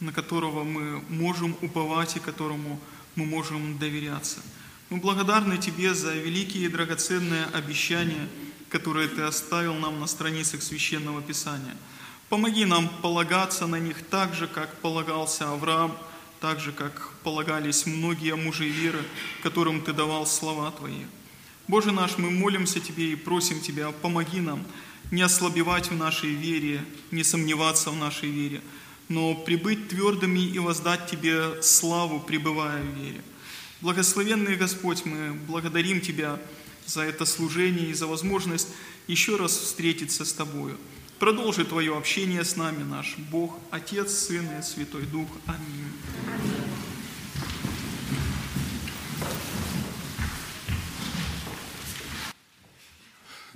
на 0.00 0.12
которого 0.12 0.64
мы 0.64 1.00
можем 1.08 1.56
уповать 1.60 2.16
и 2.16 2.20
которому 2.20 2.80
мы 3.14 3.26
можем 3.26 3.78
доверяться. 3.78 4.40
Мы 4.88 4.98
благодарны 4.98 5.58
Тебе 5.58 5.94
за 5.94 6.14
великие 6.14 6.64
и 6.64 6.68
драгоценные 6.68 7.44
обещания, 7.46 8.28
которые 8.68 9.08
Ты 9.08 9.22
оставил 9.22 9.74
нам 9.74 10.00
на 10.00 10.06
страницах 10.06 10.62
Священного 10.62 11.20
Писания. 11.22 11.76
Помоги 12.28 12.64
нам 12.64 12.88
полагаться 13.02 13.66
на 13.66 13.78
них 13.78 14.02
так 14.08 14.34
же, 14.34 14.46
как 14.46 14.76
полагался 14.78 15.50
Авраам– 15.50 15.96
так 16.40 16.58
же, 16.58 16.72
как 16.72 17.12
полагались 17.22 17.86
многие 17.86 18.34
мужи 18.34 18.66
веры, 18.66 19.04
которым 19.42 19.82
Ты 19.82 19.92
давал 19.92 20.26
слова 20.26 20.70
Твои. 20.70 21.04
Боже 21.70 21.92
наш, 21.92 22.18
мы 22.18 22.32
молимся 22.32 22.80
Тебе 22.80 23.12
и 23.12 23.14
просим 23.14 23.60
Тебя, 23.60 23.92
помоги 23.92 24.40
нам 24.40 24.66
не 25.12 25.22
ослабевать 25.22 25.88
в 25.88 25.94
нашей 25.94 26.30
вере, 26.30 26.84
не 27.12 27.22
сомневаться 27.22 27.92
в 27.92 27.96
нашей 27.96 28.28
вере, 28.28 28.60
но 29.08 29.36
прибыть 29.36 29.86
твердыми 29.86 30.40
и 30.40 30.58
воздать 30.58 31.08
Тебе 31.08 31.62
славу, 31.62 32.18
пребывая 32.18 32.82
в 32.82 32.96
вере. 32.96 33.20
Благословенный 33.82 34.56
Господь, 34.56 35.04
мы 35.04 35.32
благодарим 35.46 36.00
Тебя 36.00 36.40
за 36.86 37.02
это 37.02 37.24
служение 37.24 37.90
и 37.90 37.94
за 37.94 38.08
возможность 38.08 38.66
еще 39.06 39.36
раз 39.36 39.56
встретиться 39.56 40.24
с 40.24 40.32
Тобою. 40.32 40.76
Продолжи 41.20 41.64
Твое 41.64 41.96
общение 41.96 42.44
с 42.44 42.56
нами, 42.56 42.82
наш 42.82 43.16
Бог, 43.30 43.56
Отец, 43.70 44.12
Сын 44.12 44.44
и 44.58 44.62
Святой 44.62 45.02
Дух. 45.02 45.28
Аминь. 45.46 46.59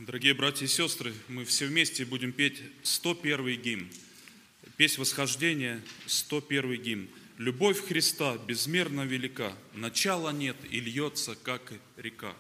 Дорогие 0.06 0.34
братья 0.34 0.66
и 0.66 0.68
сестры, 0.68 1.14
мы 1.28 1.46
все 1.46 1.64
вместе 1.64 2.04
будем 2.04 2.30
петь 2.30 2.60
101 2.82 3.62
гимн. 3.62 3.88
Песнь 4.76 5.00
восхождения, 5.00 5.80
101 6.04 6.82
гимн. 6.82 7.08
Любовь 7.38 7.80
Христа 7.80 8.36
безмерно 8.36 9.06
велика, 9.06 9.56
начала 9.72 10.28
нет 10.30 10.56
и 10.70 10.78
льется, 10.78 11.38
как 11.42 11.72
река. 11.96 12.34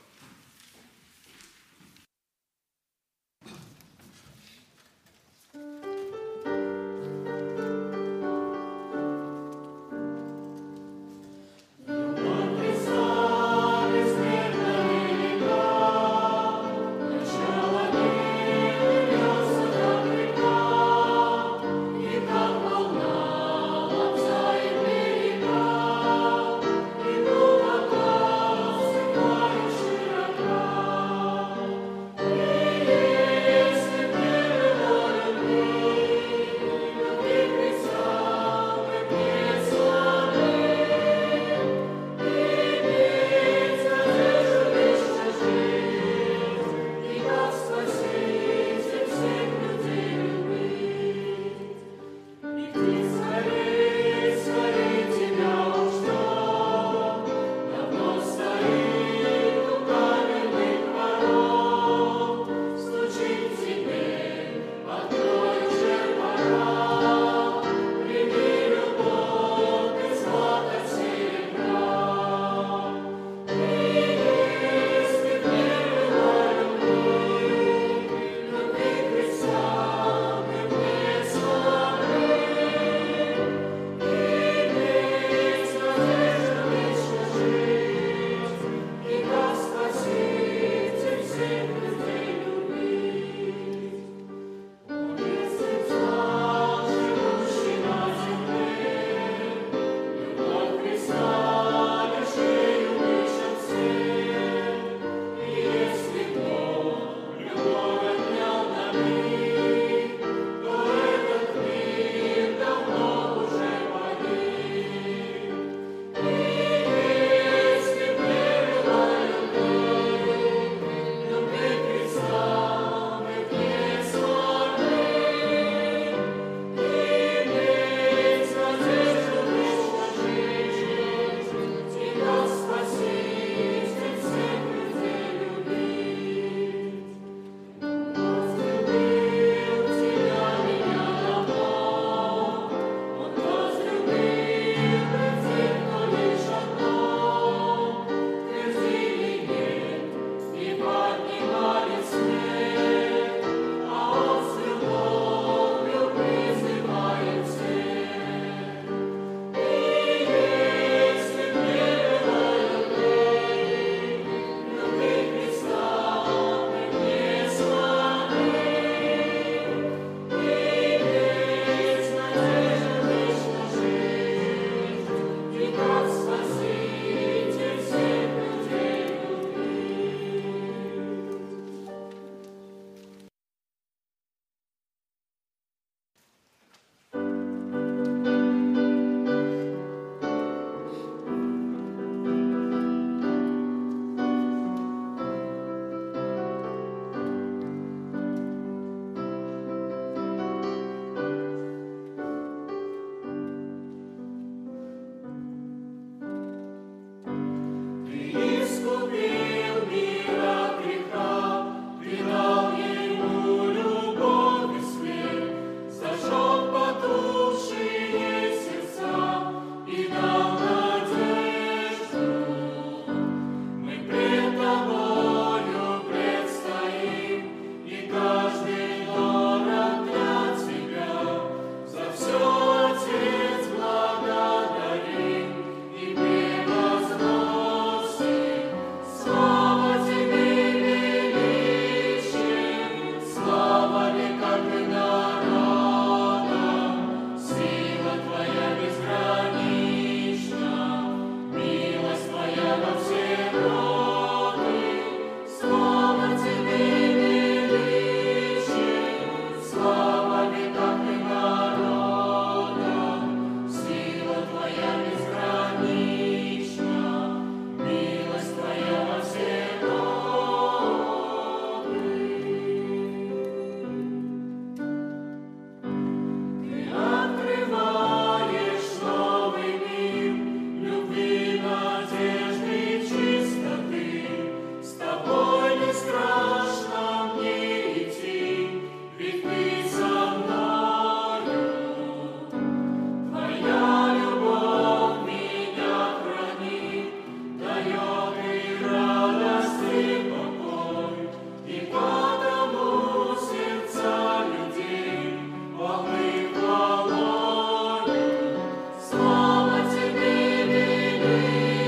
Música 311.24 311.83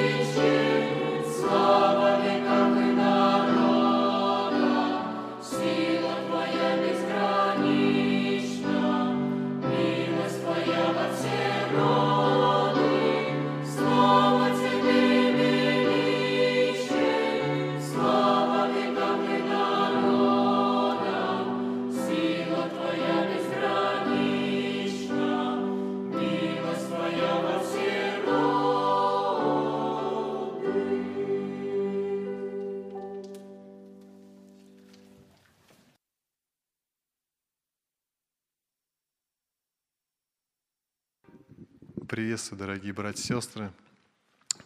Приветствую, 42.17 42.59
дорогие 42.59 42.95
братья 42.95 43.23
и 43.23 43.27
сестры. 43.27 43.71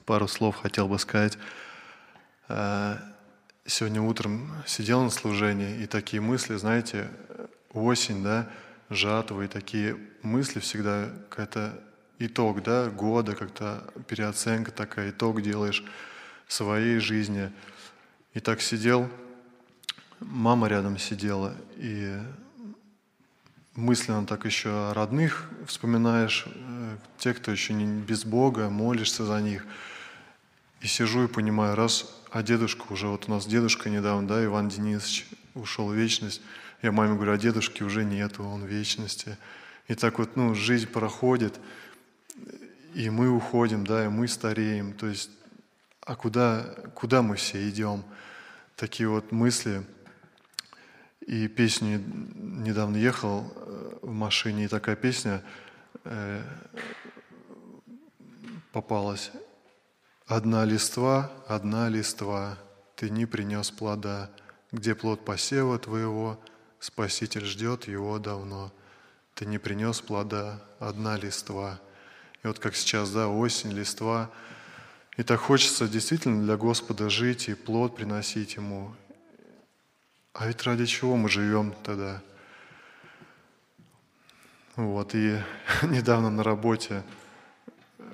Пару 0.07 0.29
слов 0.29 0.55
хотел 0.55 0.87
бы 0.87 1.01
сказать. 1.01 1.37
Э, 2.47 2.97
сегодня 3.67 4.01
утром 4.01 4.53
сидел 4.69 5.03
на 5.03 5.11
служении, 5.11 5.83
и 5.83 5.89
такие 5.89 6.21
мысли, 6.21 6.55
знаете, 6.55 7.11
осень, 7.73 8.23
да, 8.23 8.49
жатва, 8.89 9.43
и 9.43 9.49
такие 9.49 9.99
мысли 10.23 10.61
всегда, 10.61 11.11
какая-то 11.29 11.83
итог, 12.21 12.63
да, 12.63 12.89
года, 12.89 13.35
как-то 13.35 13.83
переоценка 14.07 14.71
такая, 14.71 15.11
итог 15.11 15.43
делаешь 15.43 15.83
своей 16.47 17.01
жизни. 17.01 17.51
И 18.33 18.39
так 18.39 18.61
сидел, 18.61 19.11
мама 20.21 20.69
рядом 20.69 20.99
сидела, 20.99 21.57
и 21.79 22.17
мысленно 23.75 24.27
так 24.27 24.45
еще 24.45 24.71
о 24.71 24.95
родных 24.95 25.49
вспоминаешь, 25.67 26.47
э, 26.47 26.97
те, 27.19 27.35
кто 27.35 27.51
еще 27.51 27.73
не 27.73 27.85
без 28.03 28.25
Бога, 28.25 28.69
молишься 28.69 29.25
за 29.25 29.41
них. 29.41 29.65
И 30.81 30.87
сижу 30.87 31.25
и 31.25 31.29
понимаю, 31.29 31.77
раз, 31.77 32.15
а 32.31 32.43
дедушка 32.43 32.93
уже, 32.93 33.07
вот 33.07 33.29
у 33.29 33.31
нас 33.31 33.47
дедушка 33.47 33.91
недавно, 33.91 34.27
да, 34.27 34.45
Иван 34.45 34.69
Денисович 34.69 35.27
ушел 35.55 35.89
в 35.89 35.95
вечность, 35.95 36.41
я 36.83 36.91
маме 36.91 37.15
говорю, 37.15 37.33
а 37.33 37.39
дедушки 37.39 37.83
уже 37.83 38.05
нету, 38.05 38.45
он 38.45 38.63
в 38.63 38.67
вечности. 38.67 39.37
И 39.89 39.95
так 39.95 40.19
вот, 40.19 40.37
ну, 40.37 40.55
жизнь 40.55 40.87
проходит, 40.87 41.61
и 42.95 43.11
мы 43.11 43.29
уходим, 43.29 43.85
да, 43.87 44.07
и 44.07 44.09
мы 44.09 44.27
стареем. 44.29 44.95
То 44.95 45.07
есть, 45.07 45.31
а 46.01 46.17
куда, 46.17 46.63
куда 46.95 47.23
мы 47.23 47.37
все 47.37 47.69
идем? 47.69 48.03
Такие 48.77 49.09
вот 49.09 49.33
мысли– 49.33 49.85
и 51.31 51.47
песню 51.47 52.03
недавно 52.35 52.97
ехал 52.97 53.45
э, 53.55 53.99
в 54.03 54.13
машине, 54.13 54.65
и 54.65 54.69
такая 54.69 54.97
песня 54.97 55.45
э, 56.03 56.43
попалась. 58.73 59.31
«Одна 60.27 60.65
листва, 60.65 61.31
одна 61.47 61.89
листва, 61.89 62.59
ты 62.97 63.11
не 63.11 63.27
принес 63.27 63.71
плода, 63.71 64.29
где 64.73 64.97
плод 64.97 65.25
посева 65.25 65.79
твоего, 65.79 66.41
Спаситель 66.81 67.45
ждет 67.45 67.87
его 67.87 68.19
давно. 68.19 68.73
Ты 69.35 69.47
не 69.47 69.59
принес 69.59 70.01
плода, 70.01 70.61
одна 70.81 71.17
листва». 71.17 71.79
И 72.43 72.49
вот 72.49 72.59
как 72.59 72.75
сейчас, 72.75 73.13
да, 73.13 73.29
осень, 73.29 73.71
листва. 73.71 74.33
И 75.17 75.23
так 75.23 75.39
хочется 75.39 75.87
действительно 75.87 76.43
для 76.43 76.57
Господа 76.57 77.09
жить 77.09 77.49
и 77.49 77.55
плод 77.55 77.95
приносить 77.95 78.57
Ему. 78.57 78.97
А 80.33 80.47
ведь 80.47 80.63
ради 80.63 80.87
чего 80.87 81.17
мы 81.17 81.29
живем 81.29 81.75
тогда? 81.83 82.23
Вот, 84.77 85.15
и 85.15 85.39
недавно 85.83 86.31
на 86.31 86.45
работе 86.45 87.03
э, 87.99 88.05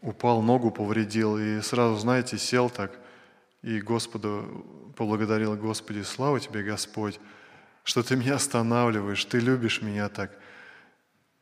упал, 0.00 0.42
ногу 0.42 0.70
повредил, 0.70 1.38
и 1.38 1.60
сразу, 1.60 1.96
знаете, 1.96 2.38
сел 2.38 2.70
так, 2.70 2.98
и 3.62 3.80
Господу 3.80 4.64
поблагодарил, 4.96 5.56
Господи, 5.56 6.02
слава 6.02 6.38
Тебе, 6.38 6.62
Господь, 6.62 7.18
что 7.82 8.02
Ты 8.02 8.16
меня 8.16 8.36
останавливаешь, 8.36 9.24
Ты 9.24 9.40
любишь 9.40 9.82
меня 9.82 10.08
так. 10.08 10.30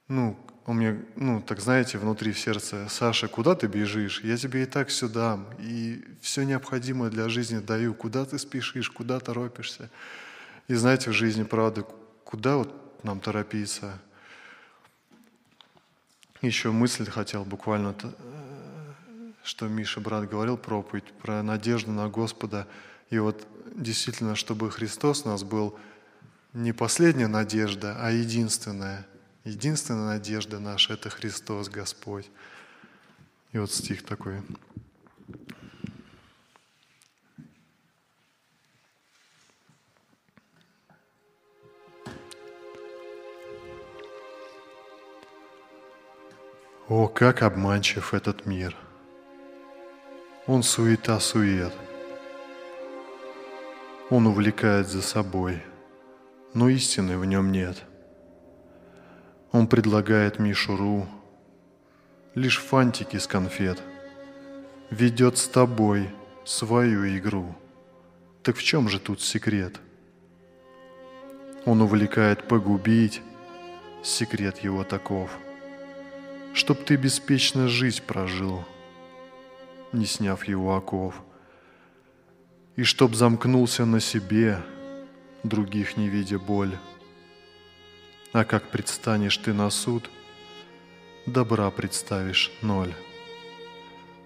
Ну, 0.08 0.38
он 0.64 0.76
мне, 0.76 1.02
ну, 1.16 1.40
так 1.40 1.60
знаете, 1.60 1.98
внутри 1.98 2.32
в 2.32 2.38
сердце, 2.38 2.86
Саша, 2.88 3.28
куда 3.28 3.54
ты 3.54 3.66
бежишь? 3.66 4.22
Я 4.22 4.36
тебе 4.38 4.62
и 4.62 4.66
так 4.66 4.88
все 4.88 5.08
дам, 5.08 5.46
и 5.58 6.02
все 6.20 6.44
необходимое 6.44 7.10
для 7.10 7.28
жизни 7.28 7.58
даю. 7.58 7.94
Куда 7.94 8.24
ты 8.24 8.38
спешишь, 8.38 8.90
куда 8.90 9.20
торопишься? 9.20 9.90
И 10.66 10.74
знаете, 10.74 11.10
в 11.10 11.14
жизни, 11.14 11.42
правда, 11.42 11.86
куда 12.24 12.56
вот 12.56 13.02
нам 13.02 13.20
торопиться? 13.20 13.98
Еще 16.40 16.70
мысль 16.70 17.10
хотел 17.10 17.44
буквально, 17.44 17.94
э, 18.02 18.12
что 19.42 19.68
Миша, 19.68 20.00
брат, 20.00 20.28
говорил 20.28 20.56
проповедь 20.56 21.12
про 21.22 21.42
надежду 21.42 21.92
на 21.92 22.08
Господа. 22.08 22.66
И 23.10 23.18
вот 23.18 23.46
действительно, 23.74 24.36
чтобы 24.36 24.70
Христос 24.70 25.24
у 25.24 25.28
нас 25.28 25.42
был 25.42 25.78
не 26.54 26.72
последняя 26.72 27.26
надежда, 27.26 27.96
а 27.98 28.10
единственная– 28.10 29.06
Единственная 29.48 30.18
надежда 30.18 30.58
наша– 30.58 30.92
это 30.94 31.08
Христос, 31.08 31.70
Господь. 31.70 32.28
И 33.52 33.58
вот 33.58 33.70
стих 33.70 34.04
такой. 34.04 34.42
О, 46.86 47.08
как 47.08 47.42
обманчив 47.42 48.12
этот 48.12 48.44
мир! 48.44 48.76
Он 50.46 50.62
суета-сует. 50.62 51.72
Он 54.10 54.26
увлекает 54.26 54.88
за 54.88 55.00
собой, 55.00 55.62
но 56.52 56.68
истины 56.68 57.16
в 57.16 57.24
нем 57.24 57.50
нет– 57.50 57.82
он 59.52 59.66
предлагает 59.66 60.38
мишуру, 60.38 61.06
лишь 62.34 62.60
фантики 62.60 63.16
с 63.16 63.26
конфет, 63.26 63.82
ведет 64.90 65.38
с 65.38 65.48
тобой 65.48 66.10
свою 66.44 67.06
игру. 67.16 67.54
Так 68.42 68.56
в 68.56 68.62
чем 68.62 68.88
же 68.88 69.00
тут 69.00 69.20
секрет? 69.20 69.80
Он 71.64 71.82
увлекает 71.82 72.46
погубить, 72.46 73.20
секрет 74.02 74.58
его 74.58 74.84
таков, 74.84 75.30
чтоб 76.54 76.82
ты 76.82 76.96
беспечно 76.96 77.68
жизнь 77.68 78.02
прожил, 78.06 78.64
не 79.92 80.06
сняв 80.06 80.44
его 80.44 80.76
оков, 80.76 81.22
и 82.76 82.84
чтоб 82.84 83.14
замкнулся 83.14 83.84
на 83.84 84.00
себе, 84.00 84.62
других 85.42 85.96
не 85.96 86.08
видя 86.08 86.38
боль. 86.38 86.76
А 88.32 88.44
как 88.44 88.68
предстанешь 88.68 89.38
ты 89.38 89.54
на 89.54 89.70
суд, 89.70 90.10
добра 91.24 91.70
представишь 91.70 92.52
ноль. 92.60 92.92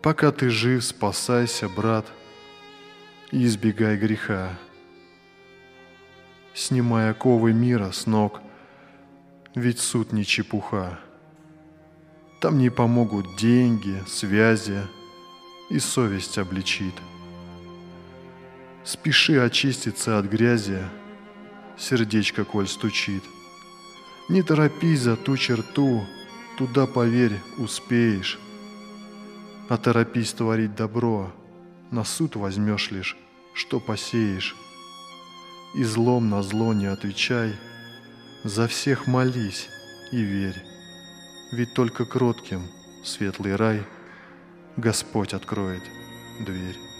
Пока 0.02 0.32
ты 0.32 0.50
жив, 0.50 0.84
спасайся, 0.84 1.68
брат, 1.68 2.06
и 3.30 3.44
избегай 3.44 3.96
греха. 3.96 4.58
Снимай 6.52 7.10
оковы 7.10 7.52
мира 7.52 7.92
с 7.92 8.06
ног, 8.06 8.40
ведь 9.54 9.78
суд 9.78 10.12
не 10.12 10.24
чепуха. 10.24 10.98
Там 12.40 12.58
не 12.58 12.70
помогут 12.70 13.36
деньги, 13.36 14.02
связи, 14.08 14.82
и 15.70 15.78
совесть 15.78 16.38
обличит. 16.38 16.94
Спеши 18.82 19.38
очиститься 19.38 20.18
от 20.18 20.26
грязи, 20.26 20.82
сердечко 21.78 22.44
коль 22.44 22.66
стучит– 22.66 23.22
не 24.28 24.42
торопись 24.42 25.00
за 25.00 25.16
ту 25.16 25.36
черту, 25.36 26.06
туда, 26.56 26.86
поверь, 26.86 27.38
успеешь. 27.58 28.38
А 29.68 29.76
торопись 29.76 30.32
творить 30.32 30.74
добро, 30.74 31.32
на 31.90 32.04
суд 32.04 32.36
возьмешь 32.36 32.90
лишь, 32.90 33.16
что 33.54 33.80
посеешь. 33.80 34.56
И 35.74 35.84
злом 35.84 36.28
на 36.28 36.42
зло 36.42 36.74
не 36.74 36.86
отвечай, 36.86 37.56
за 38.44 38.68
всех 38.68 39.06
молись 39.06 39.68
и 40.10 40.20
верь. 40.20 40.62
Ведь 41.52 41.74
только 41.74 42.04
кротким 42.04 42.62
светлый 43.04 43.56
рай 43.56 43.82
Господь 44.76 45.34
откроет 45.34 45.82
дверь. 46.40 46.91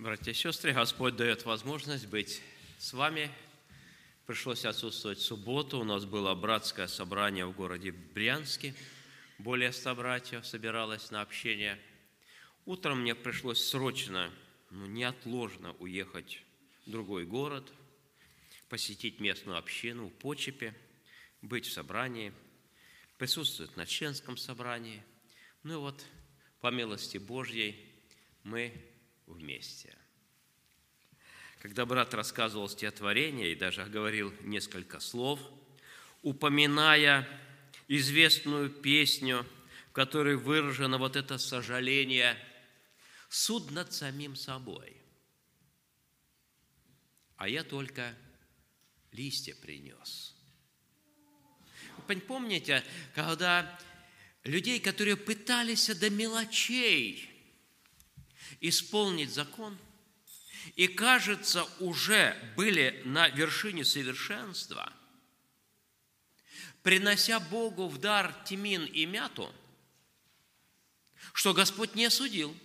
Братья 0.00 0.30
и 0.30 0.34
сестры, 0.34 0.72
Господь 0.72 1.16
дает 1.16 1.44
возможность 1.44 2.06
быть 2.06 2.40
с 2.78 2.92
вами. 2.92 3.32
Пришлось 4.28 4.64
отсутствовать 4.64 5.18
в 5.18 5.24
субботу. 5.24 5.80
У 5.80 5.84
нас 5.84 6.04
было 6.04 6.32
братское 6.36 6.86
собрание 6.86 7.44
в 7.46 7.52
городе 7.52 7.90
Брянске. 7.90 8.76
Более 9.38 9.72
ста 9.72 9.96
братьев 9.96 10.46
собиралось 10.46 11.10
на 11.10 11.20
общение. 11.20 11.80
Утром 12.64 13.00
мне 13.00 13.16
пришлось 13.16 13.64
срочно, 13.64 14.32
ну, 14.70 14.86
неотложно 14.86 15.72
уехать 15.80 16.44
в 16.86 16.92
другой 16.92 17.26
город, 17.26 17.72
посетить 18.68 19.18
местную 19.18 19.58
общину 19.58 20.06
в 20.06 20.12
Почепе, 20.12 20.76
быть 21.42 21.66
в 21.66 21.72
собрании, 21.72 22.32
присутствовать 23.16 23.76
на 23.76 23.84
членском 23.84 24.36
собрании. 24.36 25.02
Ну 25.64 25.72
и 25.74 25.76
вот, 25.78 26.04
по 26.60 26.70
милости 26.70 27.18
Божьей, 27.18 27.84
мы 28.44 28.72
вместе. 29.28 29.96
Когда 31.60 31.86
брат 31.86 32.14
рассказывал 32.14 32.68
стихотворение 32.68 33.52
и 33.52 33.56
даже 33.56 33.84
говорил 33.84 34.32
несколько 34.42 35.00
слов, 35.00 35.40
упоминая 36.22 37.28
известную 37.88 38.70
песню, 38.70 39.46
в 39.90 39.92
которой 39.92 40.36
выражено 40.36 40.98
вот 40.98 41.16
это 41.16 41.38
сожаление, 41.38 42.36
суд 43.28 43.70
над 43.70 43.92
самим 43.92 44.36
собой. 44.36 44.96
А 47.36 47.48
я 47.48 47.64
только 47.64 48.16
листья 49.12 49.54
принес. 49.54 50.34
Помните, 52.26 52.84
когда 53.14 53.78
людей, 54.44 54.80
которые 54.80 55.16
пытались 55.16 55.88
до 55.88 56.10
мелочей 56.10 57.27
исполнить 58.60 59.32
закон, 59.32 59.76
и, 60.74 60.88
кажется, 60.88 61.64
уже 61.80 62.36
были 62.56 63.02
на 63.04 63.28
вершине 63.28 63.84
совершенства, 63.84 64.92
принося 66.82 67.40
Богу 67.40 67.88
в 67.88 67.98
дар 67.98 68.34
тимин 68.44 68.84
и 68.84 69.06
мяту, 69.06 69.52
что 71.32 71.54
Господь 71.54 71.94
не 71.94 72.06
осудил. 72.06 72.56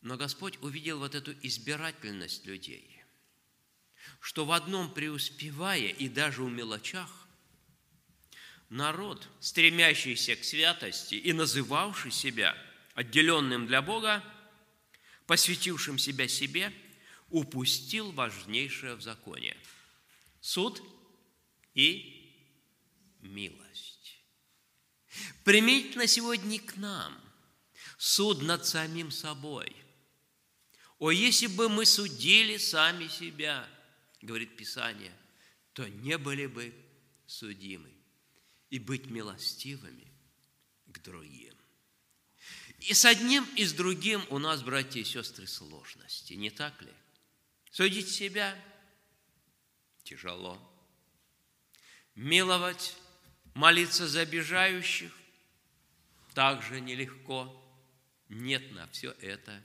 Но 0.00 0.18
Господь 0.18 0.58
увидел 0.62 0.98
вот 0.98 1.14
эту 1.14 1.32
избирательность 1.46 2.44
людей, 2.44 3.02
что 4.20 4.44
в 4.44 4.52
одном 4.52 4.92
преуспевая 4.92 5.88
и 5.88 6.08
даже 6.08 6.42
в 6.42 6.50
мелочах, 6.50 7.23
народ, 8.68 9.28
стремящийся 9.40 10.36
к 10.36 10.44
святости 10.44 11.14
и 11.14 11.32
называвший 11.32 12.10
себя 12.10 12.56
отделенным 12.94 13.66
для 13.66 13.82
Бога, 13.82 14.22
посвятившим 15.26 15.98
себя 15.98 16.28
себе, 16.28 16.72
упустил 17.30 18.12
важнейшее 18.12 18.94
в 18.94 19.02
законе– 19.02 19.56
суд 20.44 20.82
и 21.72 22.30
милость. 23.22 24.18
Примите 25.42 25.98
на 25.98 26.06
сегодня 26.06 26.60
к 26.60 26.76
нам 26.76 27.18
суд 27.96 28.42
над 28.42 28.66
самим 28.66 29.10
собой. 29.10 29.74
О, 30.98 31.10
если 31.10 31.46
бы 31.46 31.70
мы 31.70 31.86
судили 31.86 32.58
сами 32.58 33.08
себя, 33.08 33.66
говорит 34.20 34.56
Писание, 34.56 35.12
то 35.72 35.88
не 35.88 36.18
были 36.18 36.46
бы 36.46 36.74
судимы 37.26 37.90
и 38.74 38.80
быть 38.80 39.06
милостивыми 39.06 40.12
к 40.86 41.00
другим. 41.00 41.54
И 42.80 42.92
с 42.92 43.04
одним 43.04 43.44
и 43.54 43.64
с 43.64 43.72
другим 43.72 44.26
у 44.30 44.40
нас, 44.40 44.64
братья 44.64 44.98
и 44.98 45.04
сестры, 45.04 45.46
сложности, 45.46 46.32
не 46.32 46.50
так 46.50 46.82
ли? 46.82 46.92
Судить 47.70 48.08
себя 48.08 48.60
тяжело. 50.02 50.58
Миловать, 52.16 52.96
молиться 53.54 54.08
за 54.08 54.22
обижающих 54.22 55.12
также 56.34 56.80
нелегко. 56.80 57.64
Нет 58.28 58.72
на 58.72 58.88
все 58.88 59.12
это 59.20 59.62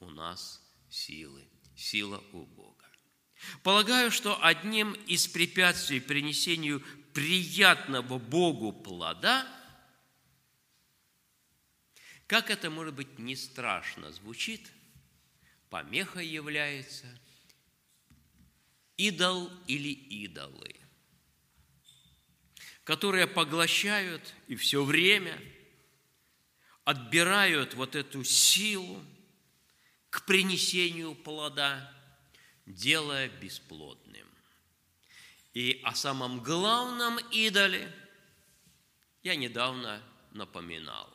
у 0.00 0.10
нас 0.10 0.60
силы, 0.90 1.46
сила 1.76 2.24
у 2.32 2.44
Бога. 2.44 2.78
Полагаю, 3.62 4.10
что 4.10 4.44
одним 4.44 4.94
из 5.06 5.28
препятствий 5.28 6.00
принесению 6.00 6.82
приятного 7.18 8.16
Богу 8.20 8.72
плода, 8.72 9.44
как 12.28 12.48
это, 12.48 12.70
может 12.70 12.94
быть, 12.94 13.18
не 13.18 13.34
страшно 13.34 14.12
звучит, 14.12 14.70
помехой 15.68 16.28
является 16.28 17.06
идол 18.96 19.50
или 19.66 19.88
идолы, 19.88 20.76
которые 22.84 23.26
поглощают 23.26 24.32
и 24.46 24.54
все 24.54 24.84
время 24.84 25.42
отбирают 26.84 27.74
вот 27.74 27.96
эту 27.96 28.22
силу 28.22 29.04
к 30.10 30.24
принесению 30.24 31.16
плода, 31.16 31.92
делая 32.64 33.28
бесплодным. 33.28 34.27
И 35.58 35.80
о 35.82 35.92
самом 35.92 36.38
главном 36.38 37.18
идоле 37.32 37.92
я 39.24 39.34
недавно 39.34 40.00
напоминал. 40.30 41.12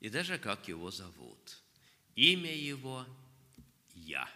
И 0.00 0.08
даже 0.08 0.38
как 0.38 0.66
его 0.66 0.90
зовут. 0.90 1.58
Имя 2.14 2.56
его– 2.56 3.04
Я. 3.94 4.30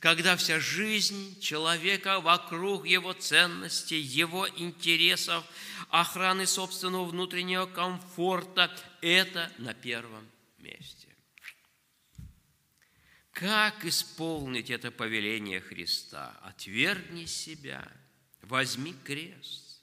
Когда 0.00 0.36
вся 0.36 0.58
жизнь 0.58 1.38
человека 1.38 2.18
вокруг 2.18 2.84
его 2.84 3.12
ценностей, 3.12 4.00
его 4.00 4.48
интересов, 4.48 5.44
охраны 5.88 6.48
собственного 6.48 7.04
внутреннего 7.04 7.66
комфорта– 7.66 8.76
это 9.02 9.52
на 9.58 9.72
первом 9.72 10.28
месте. 10.58 11.09
Как 13.40 13.86
исполнить 13.86 14.68
это 14.68 14.90
повеление 14.90 15.62
Христа? 15.62 16.38
Отвергни 16.42 17.24
себя, 17.24 17.90
возьми 18.42 18.94
крест. 19.02 19.80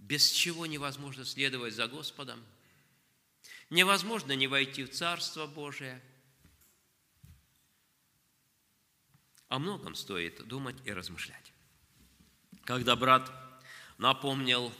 Без 0.00 0.32
чего 0.32 0.66
невозможно 0.66 1.24
следовать 1.24 1.74
за 1.74 1.86
Господом? 1.86 2.44
Невозможно 3.70 4.32
не 4.32 4.48
войти 4.48 4.82
в 4.82 4.90
Царство 4.90 5.46
Божие. 5.46 6.02
О 9.46 9.60
многом 9.60 9.94
стоит 9.94 10.44
думать 10.48 10.76
и 10.84 10.92
размышлять. 10.92 11.52
Когда 12.64 12.96
брат 12.96 13.30
напомнил 13.98 14.72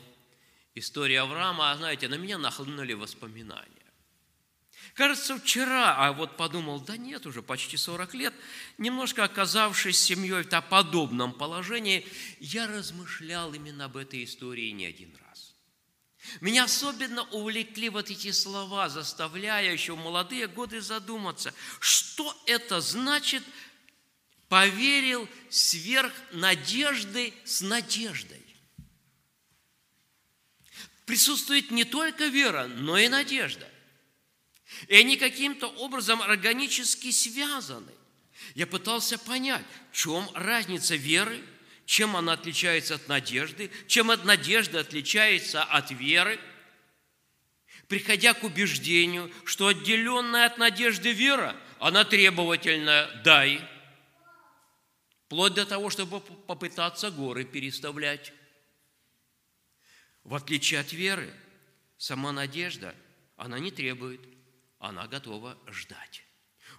историю 0.75 1.23
Авраама, 1.23 1.73
знаете, 1.77 2.09
на 2.09 2.17
меня 2.17 2.37
нахлынули 2.37 2.95
воспоминания. 2.95 3.85
Кажется, 4.93 5.39
вчера, 5.39 5.97
а 5.97 6.13
вот 6.13 6.37
подумал, 6.37 6.81
да 6.81 6.97
нет, 6.97 7.27
уже 7.27 7.43
почти 7.43 7.77
40 7.77 8.15
лет, 8.15 8.35
немножко 8.79 9.25
оказавшись 9.25 9.99
семьей 9.99 10.43
в 10.45 10.61
подобном 10.63 11.33
положении, 11.33 12.07
я 12.39 12.67
размышлял 12.67 13.53
именно 13.55 13.87
об 13.87 13.97
этой 13.97 14.23
истории 14.25 14.71
не 14.71 14.87
один 14.87 15.17
раз. 15.27 15.55
Меня 16.41 16.65
особенно 16.65 17.23
увлекли 17.31 17.89
вот 17.89 18.11
эти 18.11 18.31
слова, 18.31 18.89
заставляя 18.89 19.73
еще 19.73 19.95
в 19.95 19.99
молодые 19.99 20.47
годы 20.47 20.81
задуматься, 20.81 21.53
что 21.81 22.37
это 22.47 22.81
значит 22.81 23.43
поверил 24.49 25.29
сверх 25.51 26.13
надежды 26.33 27.35
с 27.45 27.61
надеждой. 27.61 28.41
Присутствует 31.07 31.71
не 31.71 31.85
только 31.85 32.27
вера, 32.27 32.67
но 32.67 32.97
и 32.97 33.09
надежда. 33.09 33.69
И 34.89 34.97
они 34.97 35.17
каким-то 35.17 35.69
образом 35.69 36.21
органически 36.23 37.11
связаны. 37.11 37.93
Я 38.55 38.67
пытался 38.67 39.19
понять, 39.19 39.65
в 39.93 39.97
чем 39.97 40.29
разница 40.35 40.97
веры, 40.97 41.41
чем 41.87 42.17
она 42.17 42.33
отличается 42.33 42.95
от 42.95 43.09
надежды, 43.09 43.71
чем 43.87 44.11
от 44.11 44.25
надежды 44.25 44.79
отличается 44.79 45.63
от 45.63 45.91
веры. 45.91 46.41
Приходя 47.89 48.35
к 48.35 48.43
убеждению, 48.45 49.31
что 49.45 49.69
отделенная 49.69 50.47
от 50.47 50.59
надежды 50.59 51.13
вера, 51.13 51.57
она 51.79 52.05
требовательная 52.05 53.23
«дай», 53.23 53.61
вплоть 55.27 55.55
до 55.55 55.67
того, 55.67 55.91
чтобы 55.91 56.21
попытаться 56.21 57.11
горы 57.11 57.45
переставлять. 57.45 58.33
В 60.23 60.35
отличие 60.35 60.81
от 60.81 60.93
веры, 60.93 61.33
сама 61.99 62.33
надежда, 62.33 62.95
она 63.37 63.59
не 63.59 63.71
требует– 63.71 64.21
она 64.89 65.07
готова 65.07 65.59
ждать. 65.69 66.25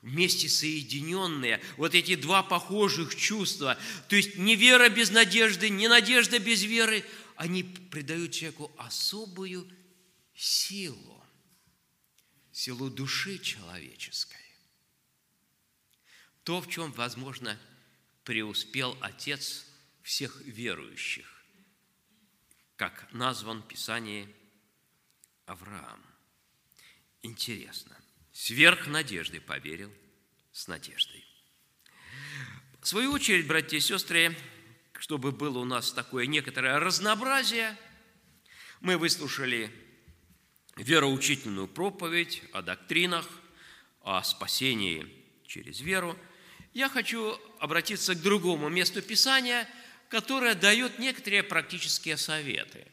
Вместе 0.01 0.47
соединенные, 0.47 1.61
вот 1.77 1.95
эти 1.95 2.15
два 2.15 2.43
похожих 2.43 3.15
чувства, 3.15 3.77
то 4.07 4.15
есть 4.15 4.37
не 4.37 4.55
вера 4.55 4.89
без 4.89 5.09
надежды, 5.09 5.69
не 5.69 5.87
надежда 5.87 6.37
без 6.37 6.63
веры, 6.63 7.03
они 7.35 7.63
придают 7.63 8.31
человеку 8.31 8.71
особую 8.77 9.67
силу, 10.35 11.23
силу 12.51 12.89
души 12.89 13.39
человеческой. 13.39 14.37
То, 16.43 16.61
в 16.61 16.69
чем, 16.69 16.91
возможно, 16.91 17.59
преуспел 18.23 18.95
Отец 19.01 19.65
всех 20.03 20.39
верующих, 20.41 21.43
как 22.75 23.11
назван 23.11 23.63
в 23.63 23.67
Писании 23.67 24.33
Авраам. 25.45 26.03
Интересно. 27.23 27.94
Сверх 28.35 28.87
надежды 28.87 29.39
поверил 29.39 29.89
с 30.51 30.67
надеждой. 30.67 31.23
В 32.81 32.85
свою 32.85 33.13
очередь, 33.13 33.47
братья 33.47 33.77
и 33.77 33.79
сестры, 33.79 34.35
чтобы 34.99 35.31
было 35.31 35.59
у 35.59 35.63
нас 35.63 35.93
такое 35.93 36.25
некоторое 36.25 36.77
разнообразие, 36.79 37.77
мы 38.81 38.97
выслушали 38.97 39.71
вероучительную 40.75 41.69
проповедь 41.69 42.43
о 42.51 42.61
доктринах, 42.61 43.25
о 44.01 44.21
спасении 44.21 45.07
через 45.47 45.79
веру. 45.79 46.19
Я 46.73 46.89
хочу 46.89 47.39
обратиться 47.59 48.15
к 48.15 48.21
другому 48.21 48.67
месту 48.67 49.01
Писания, 49.01 49.65
которое 50.09 50.55
дает 50.55 50.99
некоторые 50.99 51.41
практические 51.41 52.17
советы, 52.17 52.85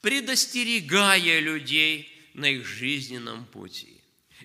предостерегая 0.00 1.40
людей 1.40 2.30
на 2.32 2.46
их 2.46 2.66
жизненном 2.66 3.44
пути. 3.44 4.01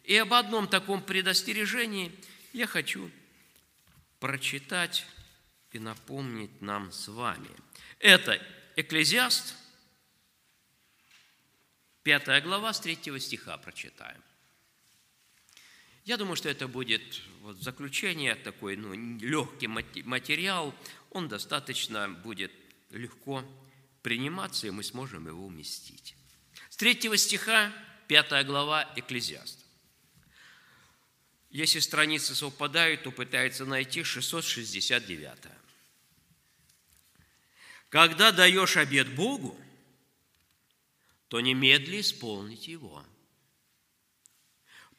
И 0.07 0.15
об 0.15 0.33
одном 0.33 0.69
таком 0.69 1.03
предостережении 1.03 2.13
я 2.53 2.65
хочу 2.65 3.11
прочитать 4.21 5.05
и 5.73 5.79
напомнить 5.79 6.61
нам 6.61 6.93
с 6.93 7.09
вами. 7.09 7.49
Это 7.99 8.41
Экклезиаст, 8.77 9.53
5 12.03 12.43
глава, 12.43 12.71
с 12.71 12.79
3 12.79 13.19
стиха 13.19 13.57
прочитаем. 13.57 14.23
Я 16.05 16.15
думаю, 16.15 16.37
что 16.37 16.47
это 16.47 16.69
будет 16.69 17.21
вот 17.41 17.57
заключение, 17.57 18.35
такой 18.35 18.77
ну, 18.77 18.93
легкий 19.19 19.67
материал, 19.67 20.73
он 21.11 21.27
достаточно 21.27 22.07
будет 22.07 22.53
легко 22.91 23.43
приниматься, 24.03 24.67
и 24.67 24.71
мы 24.71 24.83
сможем 24.83 25.27
его 25.27 25.45
уместить. 25.45 26.15
С 26.69 26.77
3 26.77 27.17
стиха, 27.17 27.73
5 28.07 28.45
глава 28.45 28.89
Экклезиаст. 28.95 29.66
Если 31.49 31.79
страницы 31.79 32.35
совпадают, 32.35 33.03
то 33.03 33.11
пытается 33.11 33.65
найти 33.65 34.03
669. 34.03 35.37
Когда 37.89 38.31
даешь 38.31 38.75
обед 38.75 39.15
Богу, 39.15 39.57
то 41.29 41.39
немедли 41.39 42.01
исполнить 42.01 42.67
его, 42.67 43.03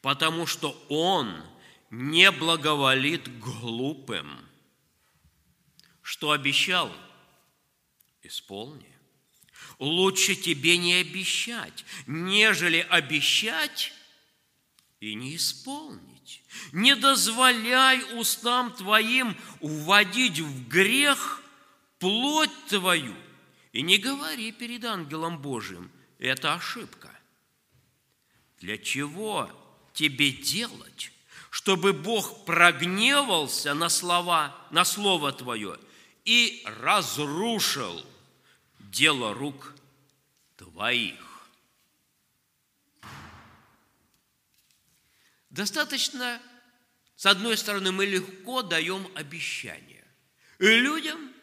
потому 0.01 0.47
что 0.47 0.71
Он 0.89 1.43
не 1.91 2.31
благоволит 2.31 3.39
глупым. 3.39 4.47
Что 6.01 6.31
обещал, 6.31 6.91
исполни. 8.23 8.91
Лучше 9.77 10.35
тебе 10.35 10.77
не 10.77 10.95
обещать, 10.95 11.85
нежели 12.07 12.79
обещать 12.89 13.93
и 14.99 15.13
не 15.13 15.35
исполнить. 15.35 16.08
Не 16.71 16.95
дозволяй 16.95 18.03
устам 18.19 18.71
твоим 18.73 19.35
уводить 19.59 20.39
в 20.39 20.67
грех 20.67 21.41
плоть 21.99 22.65
твою, 22.67 23.15
и 23.71 23.81
не 23.81 23.97
говори 23.97 24.51
перед 24.51 24.83
ангелом 24.85 25.39
Божиим, 25.39 25.91
это 26.17 26.53
ошибка. 26.53 27.09
Для 28.59 28.77
чего 28.77 29.49
тебе 29.93 30.31
делать, 30.31 31.11
чтобы 31.49 31.93
Бог 31.93 32.45
прогневался 32.45 33.73
на 33.73 33.89
слова, 33.89 34.55
на 34.71 34.85
слово 34.85 35.31
твое 35.31 35.77
и 36.25 36.63
разрушил 36.65 38.05
дело 38.79 39.33
рук 39.33 39.73
твоих? 40.57 41.28
Достаточно, 45.59 46.41
с 47.17 47.25
одной 47.25 47.57
стороны, 47.57 47.91
мы 47.91 48.05
легко 48.05 48.61
даем 48.61 49.11
обещания. 49.13 50.07
И 50.57 50.67
людям, 50.67 51.33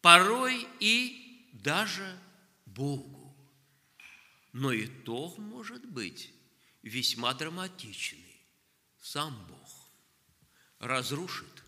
порой 0.00 0.66
и 0.80 1.48
даже 1.52 2.18
Богу. 2.66 3.32
Но 4.52 4.74
итог 4.74 5.38
может 5.38 5.86
быть 5.86 6.34
весьма 6.82 7.32
драматичный. 7.32 8.44
Сам 9.00 9.46
Бог 9.46 9.88
разрушит 10.80 11.62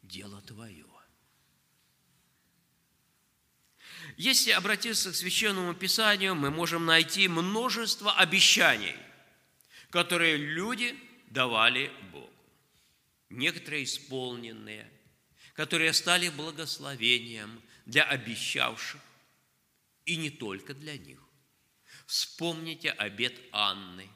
дело 0.00 0.40
твое. 0.40 0.86
Если 4.16 4.52
обратиться 4.52 5.12
к 5.12 5.16
Священному 5.16 5.74
Писанию, 5.74 6.34
мы 6.34 6.50
можем 6.50 6.86
найти 6.86 7.28
множество 7.28 8.14
обещаний– 8.14 8.96
которые 9.90 10.36
люди 10.36 10.96
давали 11.30 11.90
Богу. 12.12 12.30
Некоторые 13.30 13.84
исполненные, 13.84 14.90
которые 15.54 15.92
стали 15.92 16.28
благословением 16.28 17.62
для 17.86 18.04
обещавших, 18.04 19.00
и 20.04 20.16
не 20.16 20.30
только 20.30 20.74
для 20.74 20.98
них. 20.98 21.20
Вспомните 22.06 22.90
обет 22.90 23.40
Анны, 23.52 24.08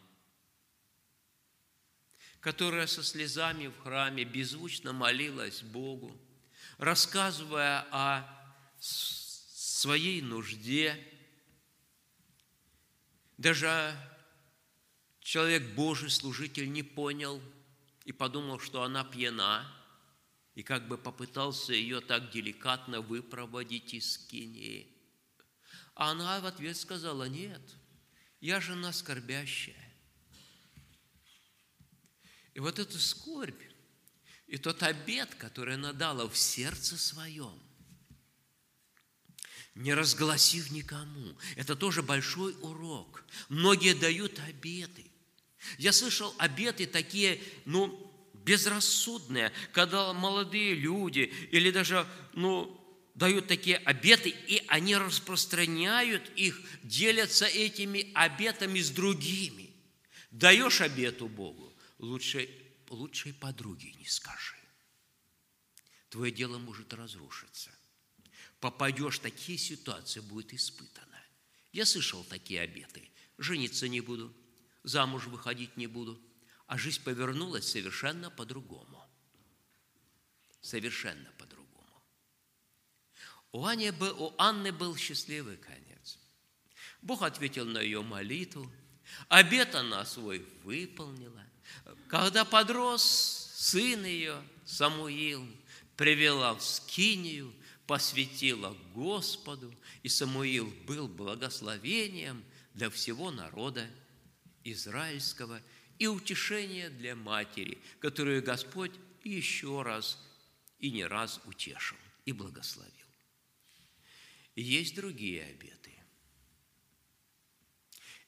которая 2.40 2.88
со 2.88 3.02
слезами 3.04 3.68
в 3.68 3.78
храме 3.78 4.24
беззвучно 4.24 4.92
молилась 4.92 5.62
Богу, 5.62 6.20
рассказывая 6.78 7.86
о 7.92 8.28
своей 8.80 10.20
нужде, 10.20 10.98
даже 13.38 13.96
Человек 15.24 15.74
Божий, 15.74 16.10
служитель, 16.10 16.70
не 16.70 16.82
понял 16.82 17.40
и 18.04 18.12
подумал, 18.12 18.60
что 18.60 18.82
она 18.82 19.04
пьяна, 19.04 19.66
и 20.54 20.62
как 20.62 20.86
бы 20.86 20.98
попытался 20.98 21.72
ее 21.72 22.02
так 22.02 22.30
деликатно 22.30 23.00
выпроводить 23.00 23.94
из 23.94 24.12
скинии. 24.12 24.86
А 25.94 26.10
она 26.10 26.38
в 26.40 26.44
ответ 26.44 26.76
сказала, 26.76 27.24
нет, 27.24 27.62
я 28.42 28.60
жена 28.60 28.92
скорбящая. 28.92 29.94
И 32.52 32.60
вот 32.60 32.78
эту 32.78 32.98
скорбь, 32.98 33.62
и 34.46 34.58
тот 34.58 34.82
обед, 34.82 35.34
который 35.36 35.76
она 35.76 35.94
дала 35.94 36.28
в 36.28 36.36
сердце 36.36 36.98
своем, 36.98 37.58
не 39.74 39.94
разгласив 39.94 40.70
никому. 40.70 41.34
Это 41.56 41.74
тоже 41.76 42.02
большой 42.02 42.54
урок. 42.60 43.24
Многие 43.48 43.94
дают 43.94 44.38
обеты. 44.40 45.03
Я 45.78 45.92
слышал 45.92 46.34
обеты 46.38 46.86
такие, 46.86 47.40
ну, 47.64 48.00
безрассудные, 48.44 49.52
когда 49.72 50.12
молодые 50.12 50.74
люди 50.74 51.32
или 51.50 51.70
даже, 51.70 52.06
ну, 52.34 52.80
дают 53.14 53.46
такие 53.46 53.78
обеты, 53.78 54.28
и 54.30 54.62
они 54.68 54.96
распространяют 54.96 56.30
их, 56.36 56.60
делятся 56.82 57.46
этими 57.46 58.10
обетами 58.14 58.80
с 58.80 58.90
другими. 58.90 59.70
Даешь 60.30 60.80
обету 60.80 61.28
Богу, 61.28 61.72
лучше, 61.98 62.48
лучшей 62.90 63.32
подруге 63.32 63.92
не 63.94 64.06
скажи. 64.06 64.56
Твое 66.10 66.32
дело 66.32 66.58
может 66.58 66.92
разрушиться. 66.92 67.70
Попадешь 68.60 69.18
в 69.18 69.22
такие 69.22 69.58
ситуации, 69.58 70.20
будет 70.20 70.52
испытано. 70.52 71.22
Я 71.72 71.86
слышал 71.86 72.24
такие 72.24 72.60
обеты. 72.60 73.08
Жениться 73.38 73.88
не 73.88 74.00
буду– 74.00 74.34
замуж 74.84 75.26
выходить 75.26 75.76
не 75.76 75.86
буду. 75.86 76.20
А 76.66 76.78
жизнь 76.78 77.02
повернулась 77.02 77.70
совершенно 77.70 78.30
по-другому. 78.30 79.02
Совершенно 80.60 81.30
по-другому. 81.38 81.64
У, 83.52 83.58
у 83.60 84.34
Анны 84.38 84.72
был 84.72 84.96
счастливый 84.96 85.56
конец. 85.56 86.18
Бог 87.02 87.22
ответил 87.22 87.66
на 87.66 87.80
ее 87.80 88.02
молитву. 88.02 88.70
Обет 89.28 89.74
она 89.74 90.04
свой 90.04 90.46
выполнила. 90.62 91.44
Когда 92.08 92.44
подрос 92.44 93.02
сын 93.54 94.04
ее, 94.04 94.42
Самуил, 94.64 95.46
привела 95.96 96.54
в 96.54 96.62
Скинию, 96.62 97.52
посвятила 97.86 98.76
Господу, 98.94 99.74
и 100.02 100.08
Самуил 100.08 100.72
был 100.86 101.08
благословением 101.08 102.42
для 102.72 102.88
всего 102.88 103.30
народа 103.30 103.88
израильского 104.64 105.62
и 105.98 106.06
утешение 106.06 106.90
для 106.90 107.14
матери, 107.14 107.78
которую 108.00 108.42
Господь 108.42 108.92
еще 109.22 109.82
раз 109.82 110.18
и 110.78 110.90
не 110.90 111.04
раз 111.04 111.40
утешил 111.44 111.96
и 112.24 112.32
благословил. 112.32 112.92
есть 114.56 114.94
другие 114.94 115.44
обеты. 115.44 115.92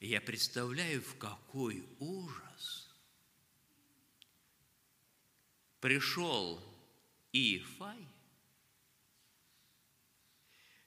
Я 0.01 0.21
представляю, 0.21 1.03
в 1.03 1.17
какой 1.17 1.87
ужас 1.99 2.95
пришел 5.81 6.63
Иефай, 7.33 8.07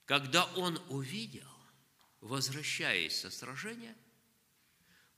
когда 0.05 0.45
он 0.55 0.81
увидел, 0.89 1.49
возвращаясь 2.21 3.19
со 3.19 3.29
сражения, 3.29 3.95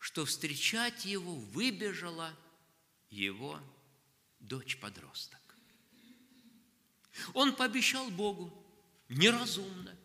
что 0.01 0.25
встречать 0.25 1.05
его 1.05 1.35
выбежала 1.35 2.35
его 3.11 3.59
дочь-подросток. 4.39 5.39
Он 7.35 7.55
пообещал 7.55 8.09
Богу 8.09 8.51
неразумно. 9.09 9.95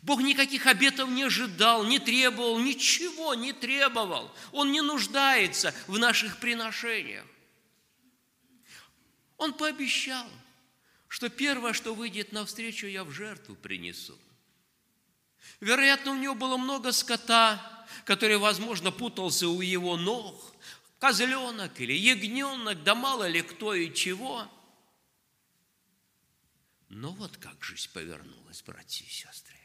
Бог 0.00 0.22
никаких 0.22 0.66
обетов 0.66 1.10
не 1.10 1.24
ожидал, 1.24 1.84
не 1.84 1.98
требовал, 1.98 2.58
ничего 2.58 3.34
не 3.34 3.52
требовал. 3.52 4.34
Он 4.52 4.72
не 4.72 4.80
нуждается 4.80 5.74
в 5.86 5.98
наших 5.98 6.40
приношениях. 6.40 7.26
Он 9.36 9.52
пообещал, 9.52 10.26
что 11.08 11.28
первое, 11.28 11.74
что 11.74 11.94
выйдет 11.94 12.32
навстречу, 12.32 12.86
я 12.86 13.04
в 13.04 13.10
жертву 13.10 13.54
принесу. 13.54 14.18
Вероятно, 15.60 16.12
у 16.12 16.16
него 16.16 16.34
было 16.34 16.56
много 16.56 16.90
скота, 16.90 17.75
который, 18.04 18.38
возможно, 18.38 18.92
путался 18.92 19.48
у 19.48 19.60
его 19.60 19.96
ног, 19.96 20.54
козленок 20.98 21.80
или 21.80 21.92
ягненок, 21.92 22.82
да 22.82 22.94
мало 22.94 23.28
ли 23.28 23.42
кто 23.42 23.74
и 23.74 23.92
чего. 23.92 24.50
Но 26.88 27.12
вот 27.12 27.36
как 27.36 27.62
жизнь 27.62 27.90
повернулась, 27.92 28.62
братья 28.62 29.04
и 29.04 29.08
сестры. 29.08 29.56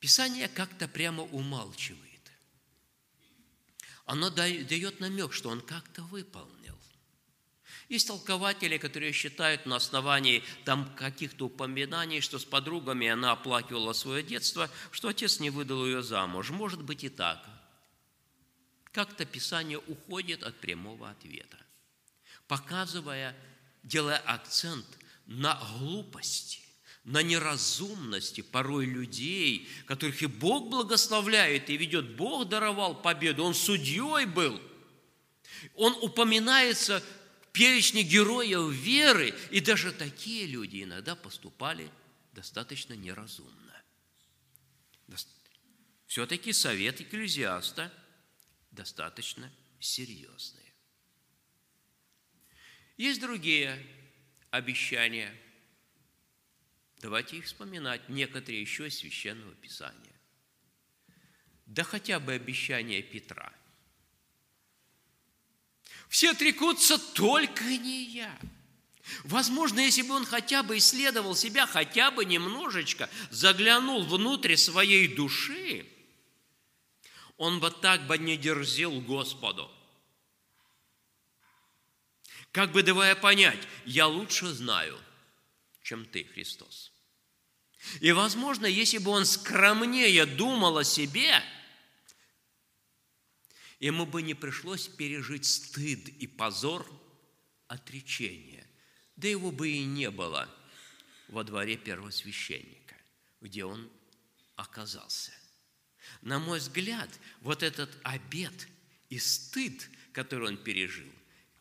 Писание 0.00 0.48
как-то 0.48 0.86
прямо 0.88 1.24
умалчивает. 1.24 2.04
Оно 4.04 4.30
дает 4.30 5.00
намек, 5.00 5.32
что 5.32 5.50
он 5.50 5.60
как-то 5.60 6.02
выполнил. 6.02 6.57
Есть 7.88 8.08
толкователи, 8.08 8.76
которые 8.76 9.12
считают 9.12 9.64
на 9.64 9.76
основании 9.76 10.44
там 10.64 10.94
каких-то 10.94 11.46
упоминаний, 11.46 12.20
что 12.20 12.38
с 12.38 12.44
подругами 12.44 13.08
она 13.08 13.32
оплакивала 13.32 13.94
свое 13.94 14.22
детство, 14.22 14.68
что 14.90 15.08
отец 15.08 15.40
не 15.40 15.48
выдал 15.48 15.86
ее 15.86 16.02
замуж. 16.02 16.50
Может 16.50 16.82
быть 16.82 17.04
и 17.04 17.08
так. 17.08 17.42
Как-то 18.92 19.24
Писание 19.24 19.78
уходит 19.78 20.42
от 20.42 20.60
прямого 20.60 21.08
ответа, 21.08 21.56
показывая, 22.46 23.34
делая 23.82 24.18
акцент 24.18 24.86
на 25.26 25.58
глупости, 25.78 26.60
на 27.04 27.22
неразумности 27.22 28.42
порой 28.42 28.84
людей, 28.84 29.66
которых 29.86 30.20
и 30.22 30.26
Бог 30.26 30.68
благословляет 30.68 31.70
и 31.70 31.76
ведет. 31.78 32.16
Бог 32.16 32.48
даровал 32.50 33.00
победу, 33.00 33.44
Он 33.44 33.54
судьей 33.54 34.26
был. 34.26 34.60
Он 35.74 35.96
упоминается 36.02 37.02
перечне 37.52 38.02
героев 38.02 38.72
веры, 38.72 39.34
и 39.50 39.60
даже 39.60 39.92
такие 39.92 40.46
люди 40.46 40.82
иногда 40.82 41.16
поступали 41.16 41.90
достаточно 42.32 42.94
неразумно. 42.94 43.54
Все-таки 46.06 46.54
совет 46.54 47.02
экклезиаста 47.02 47.92
достаточно 48.70 49.52
серьезные. 49.78 50.72
Есть 52.96 53.20
другие 53.20 53.84
обещания– 54.50 55.34
Давайте 57.00 57.36
их 57.36 57.44
вспоминать, 57.44 58.08
некоторые 58.08 58.60
еще 58.60 58.88
из 58.88 58.98
Священного 58.98 59.54
Писания. 59.54 60.20
Да 61.66 61.84
хотя 61.84 62.18
бы 62.18 62.32
обещание 62.32 63.02
Петра. 63.02 63.52
Все 66.08 66.30
отрекутся, 66.30 66.98
только 66.98 67.64
не 67.64 68.04
я. 68.04 68.38
Возможно, 69.24 69.80
если 69.80 70.02
бы 70.02 70.14
он 70.14 70.24
хотя 70.24 70.62
бы 70.62 70.78
исследовал 70.78 71.34
себя, 71.34 71.66
хотя 71.66 72.10
бы 72.10 72.24
немножечко, 72.24 73.08
заглянул 73.30 74.04
внутрь 74.04 74.56
своей 74.56 75.08
души, 75.08 75.86
он 77.36 77.60
бы 77.60 77.70
так 77.70 78.06
бы 78.06 78.18
не 78.18 78.36
дерзил 78.36 79.00
Господу. 79.00 79.70
Как 82.52 82.72
бы 82.72 82.82
давая 82.82 83.14
понять, 83.14 83.60
я 83.84 84.06
лучше 84.06 84.48
знаю– 84.48 84.98
чем 85.88 86.04
ты, 86.04 86.24
Христос. 86.24 86.92
И, 88.00 88.12
возможно, 88.12 88.66
если 88.66 88.98
бы 88.98 89.10
он 89.10 89.24
скромнее 89.24 90.26
думал 90.26 90.76
о 90.76 90.84
себе, 90.84 91.42
ему 93.80 94.06
бы 94.06 94.22
не 94.22 94.34
пришлось 94.34 94.88
пережить 94.88 95.44
стыд 95.44 96.08
и 96.08 96.26
позор 96.26 96.90
отречения. 97.66 98.66
Да 99.16 99.28
его 99.28 99.50
бы 99.50 99.68
и 99.68 99.84
не 99.84 100.10
было 100.10 100.48
во 101.28 101.44
дворе 101.44 101.76
первосвященника, 101.76 102.96
где 103.40 103.64
он 103.64 103.90
оказался. 104.56 105.32
На 106.22 106.38
мой 106.38 106.58
взгляд, 106.58 107.10
вот 107.40 107.62
этот 107.62 107.90
обед 108.02 108.68
и 109.08 109.18
стыд, 109.18 109.90
который 110.12 110.48
он 110.48 110.56
пережил, 110.56 111.12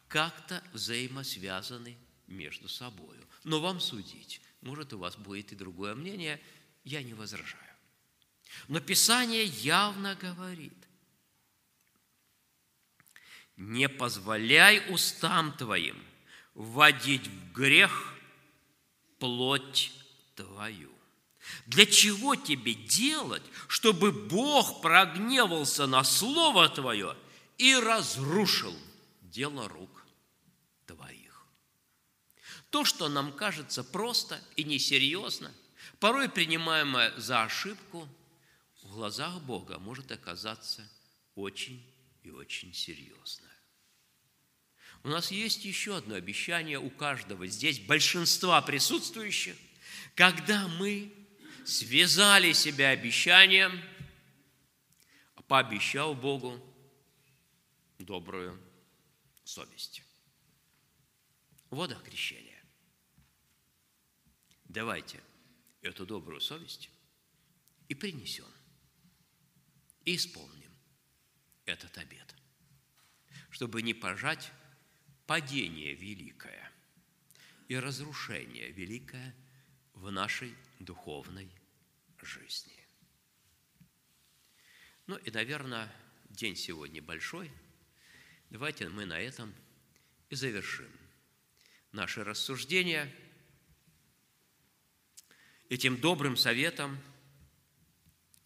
как-то 0.08 0.64
взаимосвязаны 0.74 1.98
между 2.28 2.70
собой 2.70 3.18
но 3.48 3.62
вам 3.62 3.80
судить. 3.80 4.42
Может, 4.60 4.92
у 4.92 4.98
вас 4.98 5.16
будет 5.16 5.54
и 5.54 5.56
другое 5.56 5.96
мнение, 5.96 6.42
я 6.84 7.02
не 7.02 7.14
возражаю. 7.14 7.64
Но 8.68 8.82
Писание 8.82 9.46
явно 9.46 10.16
говорит, 10.16 10.87
не 13.58 13.90
позволяй 13.90 14.84
устам 14.90 15.52
твоим 15.52 16.02
вводить 16.54 17.28
в 17.28 17.52
грех 17.52 18.14
плоть 19.20 19.92
твою. 20.36 20.92
Для 21.66 21.86
чего 21.86 22.36
тебе 22.36 22.74
делать, 22.74 23.44
чтобы 23.68 24.12
Бог 24.12 24.82
прогневался 24.82 25.88
на 25.88 26.04
Слово 26.04 26.70
Твое 26.70 27.16
и 27.58 27.76
разрушил 27.76 28.76
дело 29.22 29.68
рук 29.68 29.98
то, 32.70 32.84
что 32.84 33.10
нам 33.10 33.32
кажется 33.32 33.84
просто 33.84 34.42
и 34.56 34.64
несерьезно, 34.64 35.54
порой 36.00 36.30
принимаемое 36.30 37.18
за 37.18 37.44
ошибку, 37.44 38.08
в 38.84 38.92
глазах 38.92 39.42
Бога 39.42 39.80
может 39.80 40.12
оказаться 40.12 40.88
очень 41.36 41.84
и 42.24 42.30
очень 42.30 42.74
серьезно. 42.74 43.47
У 45.04 45.10
нас 45.10 45.32
есть 45.32 45.64
еще 45.66 45.98
одно 45.98 46.16
обещание 46.16 46.80
у 46.80 46.90
каждого, 46.90 47.48
здесь 47.48 47.80
большинства 47.80 48.62
присутствующих, 48.62 49.56
когда 50.16 50.68
мы 50.68 51.14
связали 51.66 52.54
себя 52.54 52.90
обещанием, 52.90 53.82
пообещал 55.48 56.14
Богу 56.14 56.62
добрую 58.00 58.60
совесть. 59.44 60.04
Вода 61.70 61.96
крещения. 61.96 62.62
Давайте 64.66 65.22
эту 65.82 66.06
добрую 66.06 66.42
совесть 66.42 66.90
и 67.88 67.96
принесем, 67.96 68.48
и 70.06 70.16
исполним 70.16 70.72
этот 71.66 71.98
обет, 71.98 72.36
чтобы 73.50 73.82
не 73.82 73.94
пожать 73.94 74.52
падение 75.28 75.94
великое 75.94 76.72
и 77.68 77.78
разрушение 77.78 78.72
великое 78.72 79.36
в 79.94 80.10
нашей 80.10 80.56
духовной 80.80 81.50
жизни. 82.22 82.74
Ну 85.06 85.18
и, 85.18 85.30
наверное, 85.32 85.94
день 86.30 86.56
сегодня 86.56 87.02
большой. 87.02 87.52
Давайте 88.50 88.90
мы 88.90 89.06
на 89.06 89.20
этом 89.20 89.54
и 90.30 90.36
завершим 90.36 90.92
наши 91.92 92.24
рассуждения– 92.24 93.14
этим 95.70 95.98
добрым 95.98 96.38
советом 96.38 96.98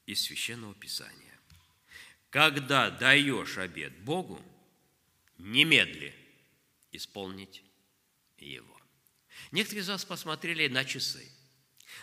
из 0.05 0.21
Священного 0.21 0.73
Писания. 0.73 1.39
Когда 2.29 2.89
даешь 2.89 3.57
обед 3.57 3.97
Богу, 3.99 4.43
немедли 5.37 6.15
исполнить 6.91 7.63
его. 8.37 8.77
Некоторые 9.51 9.83
из 9.83 9.89
вас 9.89 10.05
посмотрели 10.05 10.67
на 10.67 10.85
часы. 10.85 11.31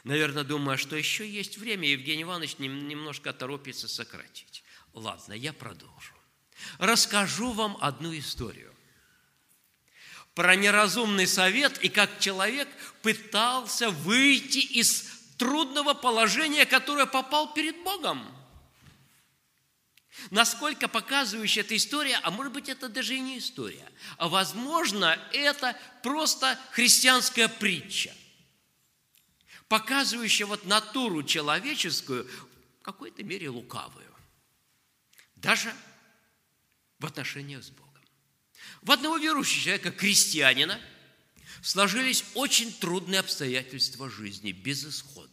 Наверное, 0.05 0.45
думая, 0.45 0.77
что 0.77 0.97
еще 0.97 1.29
есть 1.29 1.59
время, 1.59 1.89
Евгений 1.89 2.23
Иванович 2.23 2.59
немножко 2.59 3.33
торопится 3.33 3.89
сократить. 3.89 4.63
Ладно, 4.93 5.33
я 5.33 5.53
продолжу. 5.53 6.15
Расскажу 6.79 7.53
вам 7.53 7.77
одну 7.81 8.17
историю. 8.17 8.75
про 10.35 10.55
неразумный 10.55 11.27
совет 11.27 11.83
и 11.83 11.89
как 11.89 12.21
человек 12.21 12.69
пытался 13.03 13.91
выйти 13.91 14.59
из 14.59 15.03
трудного 15.37 15.95
положения, 15.95 16.65
которое 16.65 17.07
попал 17.07 17.53
перед 17.55 17.83
Богом. 17.83 18.25
Насколько 20.31 20.89
показывающая 20.89 21.63
эта 21.63 21.77
история, 21.77 22.19
а 22.23 22.31
может 22.31 22.53
быть 22.53 22.69
это 22.69 22.89
даже 22.89 23.17
и 23.17 23.21
не 23.21 23.39
история, 23.39 23.91
а 24.17 24.29
возможно 24.29 25.19
это 25.33 25.79
просто 26.03 26.59
христианская 26.73 27.49
притча, 27.49 28.15
показывающая 29.69 30.47
вот 30.47 30.65
натуру 30.67 31.23
человеческую 31.23 32.29
в 32.81 32.83
какой-то 32.83 33.23
мере 33.23 33.49
лукавую, 33.49 34.15
даже 35.37 35.75
в 36.99 37.07
отношениях 37.07 37.63
с 37.63 37.71
Богом. 37.71 37.89
В 38.83 38.91
одного 38.91 39.17
верующего 39.19 39.63
человека, 39.63 39.91
крестьянина, 39.93 40.81
сложились 41.63 42.25
очень 42.35 42.73
трудные 42.73 43.21
обстоятельства 43.21 44.11
жизни, 44.11 44.53
безысходность. 44.53 45.28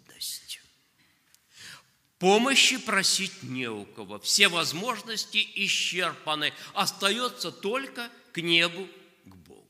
Помощи 2.20 2.78
просить 2.78 3.44
не 3.44 3.68
у 3.68 3.86
кого, 3.86 4.20
все 4.20 4.48
возможности 4.48 5.46
исчерпаны, 5.56 6.54
остается 6.74 7.52
только 7.52 8.10
к 8.32 8.42
небу, 8.42 8.88
к 9.26 9.36
Богу. 9.36 9.68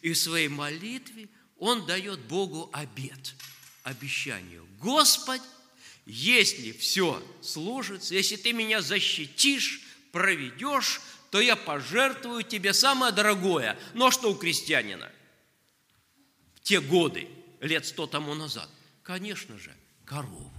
И 0.00 0.12
в 0.12 0.18
своей 0.18 0.48
молитве 0.48 1.28
он 1.58 1.86
дает 1.86 2.20
Богу 2.20 2.70
обет, 2.72 3.34
обещание. 3.82 4.62
Господь, 4.80 5.42
если 6.06 6.70
все 6.70 7.20
сложится, 7.42 8.14
если 8.14 8.36
ты 8.36 8.52
меня 8.52 8.80
защитишь, 8.80 9.80
проведешь, 10.12 11.00
то 11.30 11.40
я 11.40 11.56
пожертвую 11.56 12.44
тебе 12.44 12.72
самое 12.72 13.12
дорогое. 13.12 13.76
Но 13.94 14.12
что 14.12 14.30
у 14.30 14.36
крестьянина? 14.36 15.10
В 16.54 16.60
те 16.60 16.80
годы, 16.80 17.28
лет 17.60 17.84
сто 17.86 18.06
тому 18.06 18.34
назад, 18.34 18.70
конечно 19.02 19.58
же, 19.58 19.74
корову. 20.04 20.53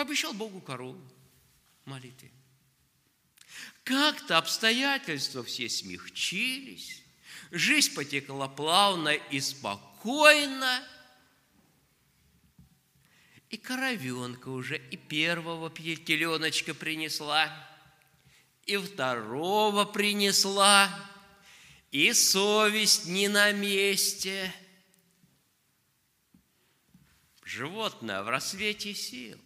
Пообещал 0.00 0.32
Богу 0.32 0.62
корову 0.62 0.98
молитве. 1.84 2.30
Как-то 3.84 4.38
обстоятельства 4.38 5.44
все 5.44 5.68
смягчились, 5.68 7.02
жизнь 7.50 7.92
потекла 7.94 8.48
плавно 8.48 9.10
и 9.10 9.40
спокойно, 9.40 10.82
и 13.50 13.58
коровенка 13.58 14.48
уже 14.48 14.78
и 14.78 14.96
первого 14.96 15.68
теленочка 15.70 16.72
принесла, 16.72 17.52
и 18.64 18.78
второго 18.78 19.84
принесла, 19.84 20.88
и 21.90 22.14
совесть 22.14 23.04
не 23.04 23.28
на 23.28 23.52
месте. 23.52 24.50
Животное 27.44 28.22
в 28.22 28.30
рассвете 28.30 28.94
сил. 28.94 29.38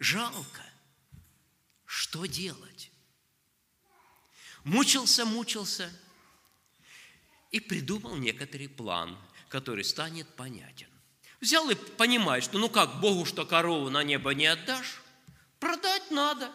Жалко. 0.00 0.62
Что 1.84 2.24
делать? 2.24 2.90
Мучился, 4.64 5.26
мучился 5.26 5.92
и 7.50 7.60
придумал 7.60 8.16
некоторый 8.16 8.68
план, 8.68 9.18
который 9.50 9.84
станет 9.84 10.26
понятен. 10.36 10.88
Взял 11.40 11.68
и 11.68 11.74
понимает, 11.74 12.44
что 12.44 12.58
ну 12.58 12.70
как, 12.70 13.00
Богу 13.00 13.26
что 13.26 13.44
корову 13.44 13.90
на 13.90 14.02
небо 14.02 14.32
не 14.32 14.46
отдашь, 14.46 15.02
продать 15.58 16.10
надо. 16.10 16.50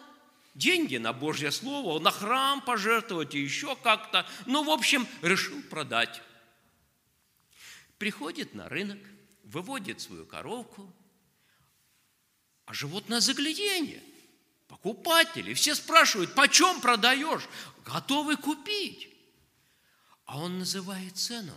Деньги 0.54 0.96
на 0.96 1.12
Божье 1.12 1.52
Слово, 1.52 2.00
на 2.00 2.10
храм 2.10 2.60
пожертвовать 2.60 3.36
и 3.36 3.40
еще 3.40 3.76
как-то. 3.76 4.26
Ну, 4.46 4.64
в 4.64 4.70
общем, 4.70 5.06
решил 5.22 5.62
продать. 5.62 6.20
Приходит 7.98 8.54
на 8.54 8.68
рынок, 8.68 8.98
выводит 9.44 10.00
свою 10.00 10.26
коровку– 10.26 10.92
а 12.66 12.74
животное 12.74 13.20
загляденье. 13.20 14.02
Покупатели. 14.68 15.54
Все 15.54 15.74
спрашивают, 15.74 16.34
почем 16.34 16.80
продаешь? 16.80 17.48
Готовы 17.84 18.36
купить. 18.36 19.08
А 20.24 20.40
он 20.40 20.58
называет 20.58 21.16
цену, 21.16 21.56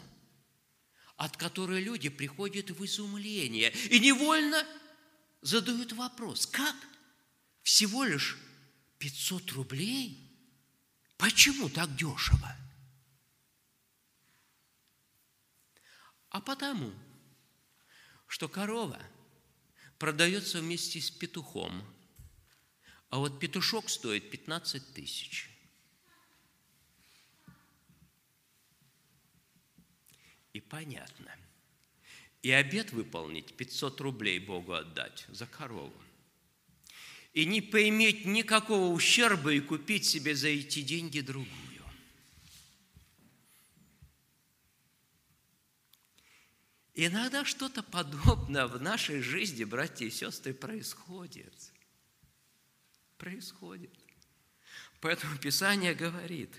от 1.18 1.36
которой 1.36 1.82
люди 1.82 2.10
приходят 2.10 2.70
в 2.70 2.86
изумление 2.86 3.72
и 3.90 4.00
невольно 4.00 4.66
задают 5.42 5.94
вопрос, 5.94 6.46
как 6.46 6.76
всего 7.64 8.04
лишь 8.04 8.38
500 9.00 9.52
рублей? 9.54 10.32
Почему 11.18 11.70
так 11.70 11.96
дешево? 11.96 12.56
А 16.30 16.40
потому, 16.40 16.94
что 18.28 18.48
корова– 18.48 19.02
продается 20.00 20.62
вместе 20.62 21.02
с 21.02 21.12
петухом. 21.12 21.84
А 23.10 23.20
вот 23.20 23.40
петушок 23.40 23.90
стоит 23.90 24.32
15 24.32 24.94
тысяч. 24.94 25.50
И 30.54 30.62
понятно. 30.62 31.36
И 32.42 32.52
обед 32.52 32.94
выполнить 32.94 33.54
500 33.56 34.00
рублей 34.02 34.40
Богу 34.40 34.74
отдать 34.74 35.26
за 35.28 35.46
корову. 35.46 35.94
И 37.34 37.46
не 37.46 37.62
поиметь 37.62 38.26
никакого 38.26 38.94
ущерба 38.94 39.54
и 39.54 39.60
купить 39.60 40.06
себе 40.06 40.34
за 40.36 40.48
эти 40.48 40.82
деньги 40.82 41.20
другую. 41.20 41.69
Иногда 47.02 47.46
что-то 47.46 47.82
подобное 47.82 48.68
в 48.68 48.82
нашей 48.82 49.22
жизни, 49.22 49.64
братья 49.64 50.06
и 50.06 50.10
сестры, 50.10 50.54
происходит. 50.54 51.54
Происходит. 53.18 53.98
Поэтому 55.00 55.38
Писание 55.38 55.96
говорит, 55.96 56.54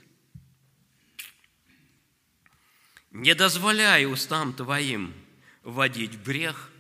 не 3.11 3.34
дозволяй 3.34 4.11
устам 4.11 4.55
твоим 4.55 5.14
водить 5.62 6.14
в 6.14 6.22
грех 6.22 6.70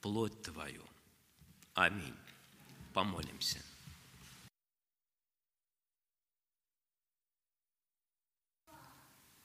плоть 0.00 0.40
твою. 0.42 0.84
Аминь. 1.74 2.14
Помолимся. 2.94 3.60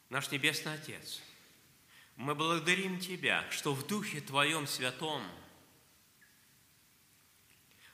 Наш 0.10 0.30
Небесный 0.30 0.76
Отец– 0.76 1.22
мы 2.16 2.36
благодарим 2.36 3.00
Тебя, 3.00 3.50
что 3.50 3.74
в 3.74 3.88
Духе 3.88 4.22
Твоем 4.22 4.68
Святом 4.68 5.24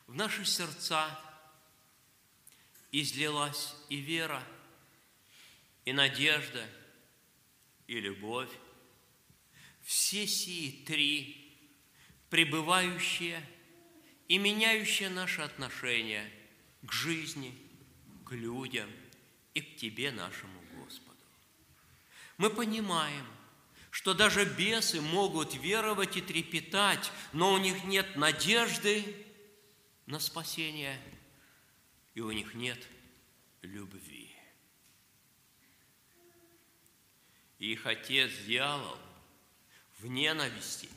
в 0.07 0.15
наши 0.15 0.43
сердца 0.43 1.19
излилась 2.91 3.75
и 3.89 3.97
вера, 3.97 4.43
и 5.85 5.93
надежда, 5.93 6.67
и 7.87 7.99
любовь. 7.99 8.49
Все 9.83 10.27
сии 10.27 10.83
три, 10.85 11.57
пребывающие 12.29 13.43
и 14.27 14.37
меняющие 14.37 15.09
наши 15.09 15.41
отношения 15.41 16.29
к 16.81 16.91
жизни, 16.91 17.55
к 18.25 18.33
людям 18.33 18.91
и 19.53 19.61
к 19.61 19.77
Тебе, 19.77 20.11
нашему 20.11 20.59
Господу. 20.73 21.17
Мы 22.37 22.49
понимаем– 22.49 23.25
что 23.91 24.13
даже 24.13 24.45
бесы 24.45 25.01
могут 25.01 25.55
веровать 25.55 26.17
и 26.17 26.21
трепетать, 26.21 27.11
но 27.33 27.53
у 27.53 27.57
них 27.57 27.83
нет 27.85 28.15
надежды 28.15 29.03
на 30.05 30.19
спасение, 30.19 30.99
и 32.13 32.21
у 32.21 32.31
них 32.31 32.53
нет 32.53 32.87
любви. 33.61 34.31
Их 37.57 37.85
отец 37.85 38.31
дьявол 38.45 38.97
в 39.97 40.05
ненависти 40.05 40.89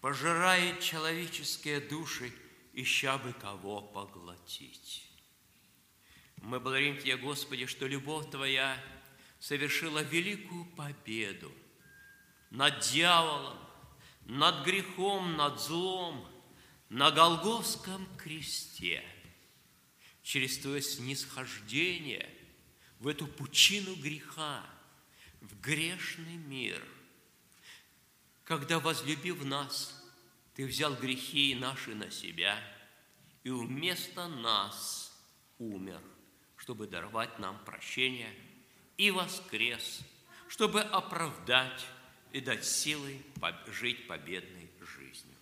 пожирает 0.00 0.80
человеческие 0.80 1.80
души, 1.80 2.32
ища 2.74 3.16
бы 3.16 3.32
кого 3.32 3.80
поглотить. 3.80 5.08
Мы 6.42 6.60
благодарим 6.60 6.98
Тебя, 6.98 7.16
Господи, 7.16 7.64
что 7.64 7.86
любовь 7.86 8.30
Твоя 8.30 8.78
совершила 9.38 10.00
великую 10.00 10.66
победу– 10.66 11.50
над 12.54 12.78
дьяволом, 12.78 13.58
над 14.26 14.64
грехом, 14.64 15.36
над 15.36 15.60
злом, 15.60 16.24
на 16.88 17.10
Голговском 17.10 18.06
кресте, 18.16 19.04
через 20.22 20.58
Твое 20.58 20.80
снисхождение 20.80 22.30
в 23.00 23.08
эту 23.08 23.26
пучину 23.26 23.96
греха, 23.96 24.64
в 25.40 25.60
грешный 25.60 26.36
мир, 26.36 26.80
когда, 28.44 28.78
возлюбив 28.78 29.44
нас, 29.44 30.00
Ты 30.54 30.64
взял 30.64 30.94
грехи 30.94 31.56
наши 31.56 31.92
на 31.96 32.08
себя 32.10 32.56
и 33.42 33.50
вместо 33.50 34.28
нас 34.28 35.12
умер, 35.58 36.00
чтобы 36.56 36.86
даровать 36.86 37.36
нам 37.40 37.58
прощение, 37.64 38.32
и 38.96 39.10
воскрес, 39.10 40.02
чтобы 40.46 40.82
оправдать 40.82 41.84
и 42.34 42.40
дать 42.40 42.64
силы 42.66 43.22
жить 43.68 44.08
победной 44.08 44.68
жизнью. 44.80 45.36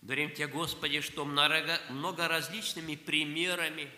Дарим 0.00 0.30
Тебе, 0.30 0.46
Господи, 0.46 1.02
что 1.02 1.26
много 1.26 2.28
различными 2.28 2.96
примерами 2.96 3.92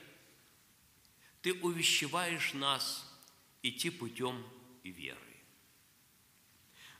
Ты 1.40 1.54
увещеваешь 1.54 2.52
нас 2.52 3.08
идти 3.62 3.90
путем 3.90 4.44
веры. 4.82 5.36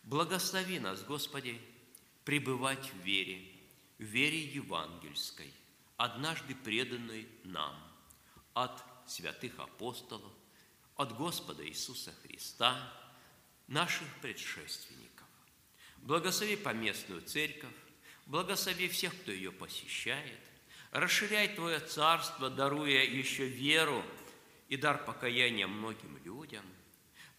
Благослови 0.04 0.78
нас, 0.78 1.02
Господи, 1.02 1.60
пребывать 2.24 2.92
в 2.92 2.98
вере, 3.04 3.50
в 3.98 4.04
вере 4.04 4.44
евангельской, 4.44 5.52
однажды 5.96 6.54
преданной 6.54 7.26
нам 7.42 7.76
от 8.54 8.80
святых 9.08 9.58
апостолов, 9.58 10.32
от 10.94 11.16
Господа 11.16 11.68
Иисуса 11.68 12.14
Христа, 12.22 12.92
наших 13.66 14.06
предшественников. 14.20 15.15
Благослови 15.98 16.56
поместную 16.56 17.22
церковь, 17.22 17.74
благослови 18.26 18.88
всех, 18.88 19.14
кто 19.22 19.32
ее 19.32 19.52
посещает, 19.52 20.38
расширяй 20.90 21.48
Твое 21.48 21.80
царство, 21.80 22.50
даруя 22.50 23.04
еще 23.04 23.46
веру 23.46 24.02
и 24.68 24.76
дар 24.76 25.04
покаяния 25.04 25.66
многим 25.66 26.18
людям. 26.24 26.64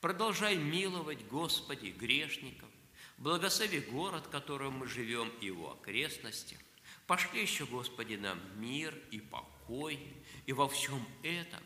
Продолжай 0.02 0.56
миловать, 0.56 1.26
Господи, 1.28 1.88
грешников, 1.88 2.70
благослови 3.18 3.80
город, 3.80 4.28
в 4.28 4.30
котором 4.30 4.74
мы 4.80 4.88
живем, 4.88 5.30
и 5.42 5.48
его 5.48 5.72
окрестностях. 5.72 6.60
Пошли 7.08 7.42
еще, 7.42 7.66
Господи, 7.66 8.16
нам 8.16 8.40
мир 8.60 8.94
и 9.12 9.20
покой, 9.20 10.00
и 10.46 10.54
во 10.54 10.68
всем 10.68 11.06
этом 11.24 11.64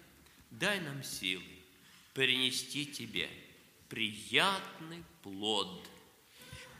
дай 0.51 0.79
нам 0.79 1.03
силы 1.03 1.43
принести 2.13 2.85
Тебе 2.85 3.29
приятный 3.89 5.03
плод, 5.21 5.89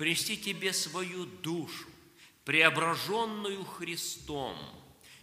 принести 0.02 0.36
Тебе 0.36 0.74
свою 0.74 1.28
душу, 1.28 1.88
преображенную 2.44 3.64
Христом, 3.64 4.58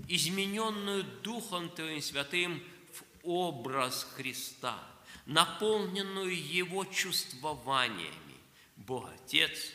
измененную 0.07 1.03
Духом 1.03 1.69
Твоим 1.71 2.01
Святым 2.01 2.63
в 2.93 3.03
образ 3.25 4.07
Христа, 4.15 4.79
наполненную 5.27 6.31
Его 6.33 6.85
чувствованиями. 6.85 8.37
Бог 8.77 9.11
Отец, 9.11 9.73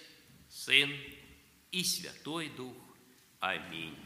Сын 0.50 0.90
и 1.74 1.84
Святой 1.84 2.48
Дух. 2.48 2.78
Аминь. 3.42 3.98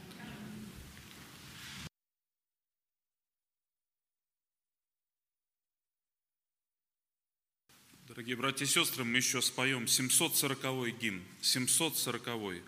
Дорогие 8.17 8.35
братья 8.35 8.65
и 8.65 8.67
сестры, 8.67 9.03
мы 9.03 9.17
еще 9.17 9.43
споем 9.43 9.83
740-й 9.83 10.89
гимн, 10.89 11.21
740-й. 11.43 12.63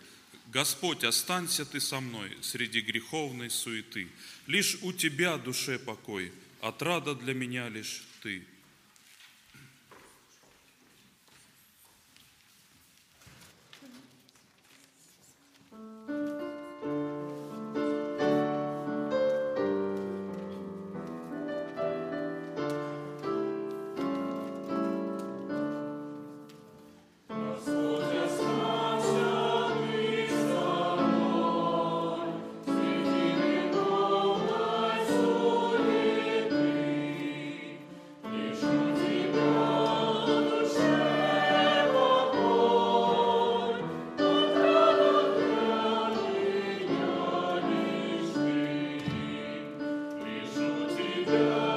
Господь, 0.52 1.02
останься 1.02 1.64
Ты 1.64 1.80
со 1.80 1.98
мной 1.98 2.38
среди 2.40 2.80
греховной 2.80 3.50
суеты. 3.50 4.06
Лишь 4.46 4.78
у 4.82 4.92
Тебя 4.92 5.38
душе 5.38 5.80
покой, 5.80 6.32
отрада 6.60 7.16
для 7.16 7.34
меня 7.34 7.68
лишь 7.68 8.04
Ты. 8.22 8.44
good. 51.30 51.69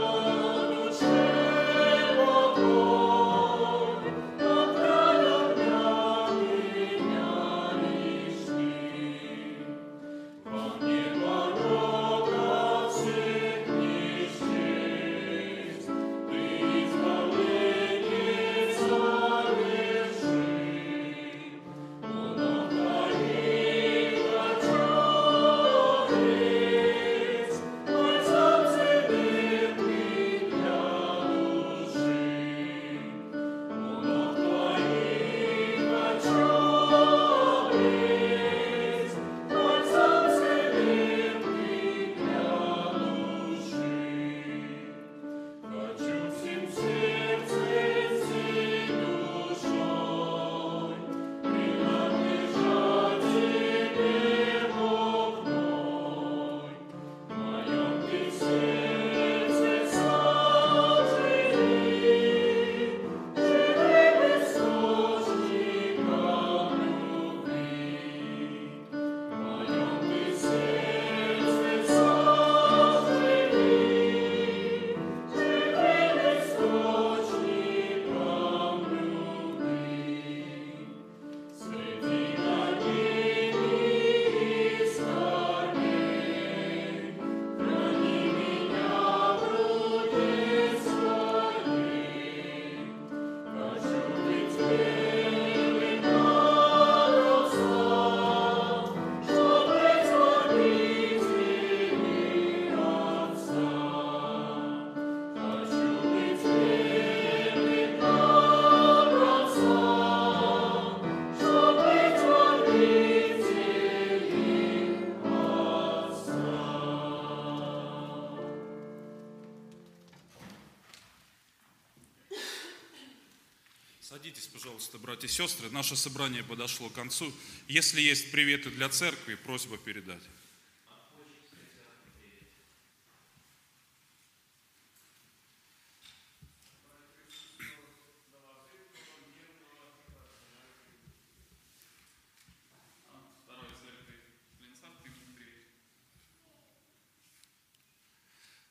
Садитесь, 124.13 124.45
пожалуйста, 124.45 124.99
братья 124.99 125.25
и 125.25 125.31
сестры. 125.31 125.71
Наше 125.71 125.95
собрание 125.95 126.43
подошло 126.43 126.87
к 126.87 126.93
концу. 126.93 127.33
Если 127.67 127.99
есть 127.99 128.31
приветы 128.31 128.69
для 128.69 128.87
церкви, 128.87 129.33
просьба 129.33 129.75
передать. 129.79 130.21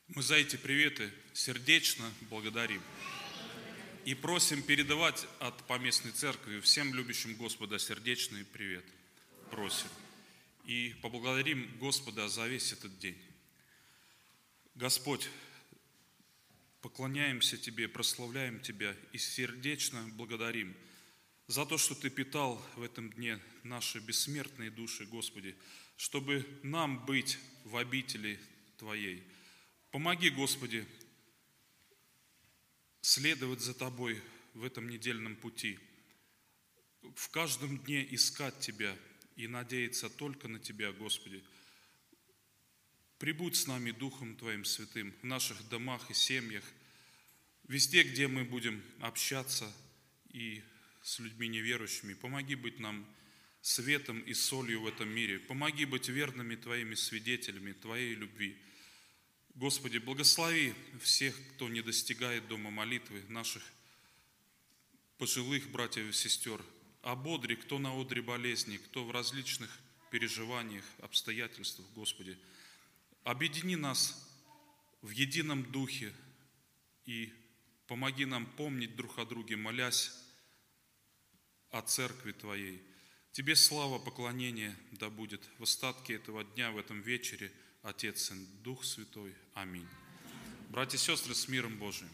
Мы 0.06 0.22
за 0.22 0.36
эти 0.36 0.54
приветы 0.54 1.12
сердечно 1.32 2.08
благодарим. 2.30 2.80
И 4.04 4.16
просим 4.16 4.64
передавать 4.64 5.28
от 5.38 5.64
поместной 5.68 6.10
церкви 6.10 6.58
всем 6.58 6.92
любящим 6.92 7.36
Господа 7.36 7.78
сердечный 7.78 8.44
привет. 8.44 8.84
Просим. 9.52 9.86
И 10.64 10.96
поблагодарим 11.02 11.70
Господа 11.78 12.28
за 12.28 12.48
весь 12.48 12.72
этот 12.72 12.98
день. 12.98 13.16
Господь, 14.74 15.28
поклоняемся 16.80 17.56
Тебе, 17.56 17.86
прославляем 17.86 18.58
Тебя 18.58 18.96
и 19.12 19.18
сердечно 19.18 20.02
благодарим 20.14 20.74
за 21.46 21.64
то, 21.64 21.78
что 21.78 21.94
Ты 21.94 22.10
питал 22.10 22.60
в 22.74 22.82
этом 22.82 23.08
дне 23.12 23.38
наши 23.62 24.00
бессмертные 24.00 24.72
души, 24.72 25.06
Господи, 25.06 25.54
чтобы 25.96 26.44
нам 26.64 27.06
быть 27.06 27.38
в 27.62 27.76
обители 27.76 28.40
Твоей. 28.78 29.22
Помоги, 29.92 30.28
Господи, 30.30 30.88
следовать 33.02 33.60
за 33.60 33.74
Тобой 33.74 34.20
в 34.54 34.64
этом 34.64 34.88
недельном 34.88 35.36
пути, 35.36 35.78
в 37.14 37.28
каждом 37.28 37.78
дне 37.78 38.06
искать 38.14 38.58
Тебя 38.60 38.96
и 39.36 39.48
надеяться 39.48 40.08
только 40.08 40.48
на 40.48 40.58
Тебя, 40.58 40.92
Господи. 40.92 41.42
Прибудь 43.18 43.56
с 43.56 43.66
нами 43.66 43.90
Духом 43.90 44.36
Твоим 44.36 44.64
Святым 44.64 45.12
в 45.20 45.24
наших 45.24 45.68
домах 45.68 46.10
и 46.10 46.14
семьях, 46.14 46.64
везде, 47.68 48.02
где 48.02 48.28
мы 48.28 48.44
будем 48.44 48.82
общаться 49.00 49.72
и 50.30 50.62
с 51.02 51.18
людьми 51.18 51.48
неверующими. 51.48 52.14
Помоги 52.14 52.54
быть 52.54 52.78
нам 52.78 53.06
светом 53.60 54.20
и 54.20 54.34
солью 54.34 54.82
в 54.82 54.86
этом 54.86 55.08
мире. 55.08 55.38
Помоги 55.38 55.84
быть 55.84 56.08
верными 56.08 56.56
Твоими 56.56 56.94
свидетелями 56.94 57.72
Твоей 57.72 58.14
любви. 58.14 58.56
Господи, 59.54 59.98
благослови 59.98 60.74
всех, 61.00 61.38
кто 61.50 61.68
не 61.68 61.82
достигает 61.82 62.48
дома 62.48 62.70
молитвы, 62.70 63.22
наших 63.28 63.62
пожилых 65.18 65.70
братьев 65.70 66.08
и 66.08 66.12
сестер. 66.12 66.64
Ободри, 67.02 67.56
кто 67.56 67.78
на 67.78 68.00
одре 68.00 68.22
болезни, 68.22 68.78
кто 68.78 69.04
в 69.04 69.10
различных 69.10 69.70
переживаниях, 70.10 70.84
обстоятельствах, 71.00 71.86
Господи. 71.94 72.38
Объедини 73.24 73.76
нас 73.76 74.26
в 75.02 75.10
едином 75.10 75.70
духе 75.70 76.14
и 77.04 77.30
помоги 77.86 78.24
нам 78.24 78.46
помнить 78.46 78.96
друг 78.96 79.18
о 79.18 79.26
друге, 79.26 79.56
молясь 79.56 80.12
о 81.70 81.82
церкви 81.82 82.32
Твоей. 82.32 82.82
Тебе 83.32 83.54
слава, 83.54 83.98
поклонение 83.98 84.74
да 84.92 85.10
будет 85.10 85.42
в 85.58 85.64
остатке 85.64 86.14
этого 86.14 86.42
дня, 86.42 86.70
в 86.70 86.78
этом 86.78 87.02
вечере, 87.02 87.52
Отец, 87.82 88.22
Сын, 88.22 88.46
Дух 88.62 88.84
Святой. 88.84 89.34
Аминь. 89.54 89.88
Братья 90.68 90.96
и 90.96 91.00
сестры, 91.00 91.34
с 91.34 91.48
миром 91.48 91.76
Божиим. 91.78 92.10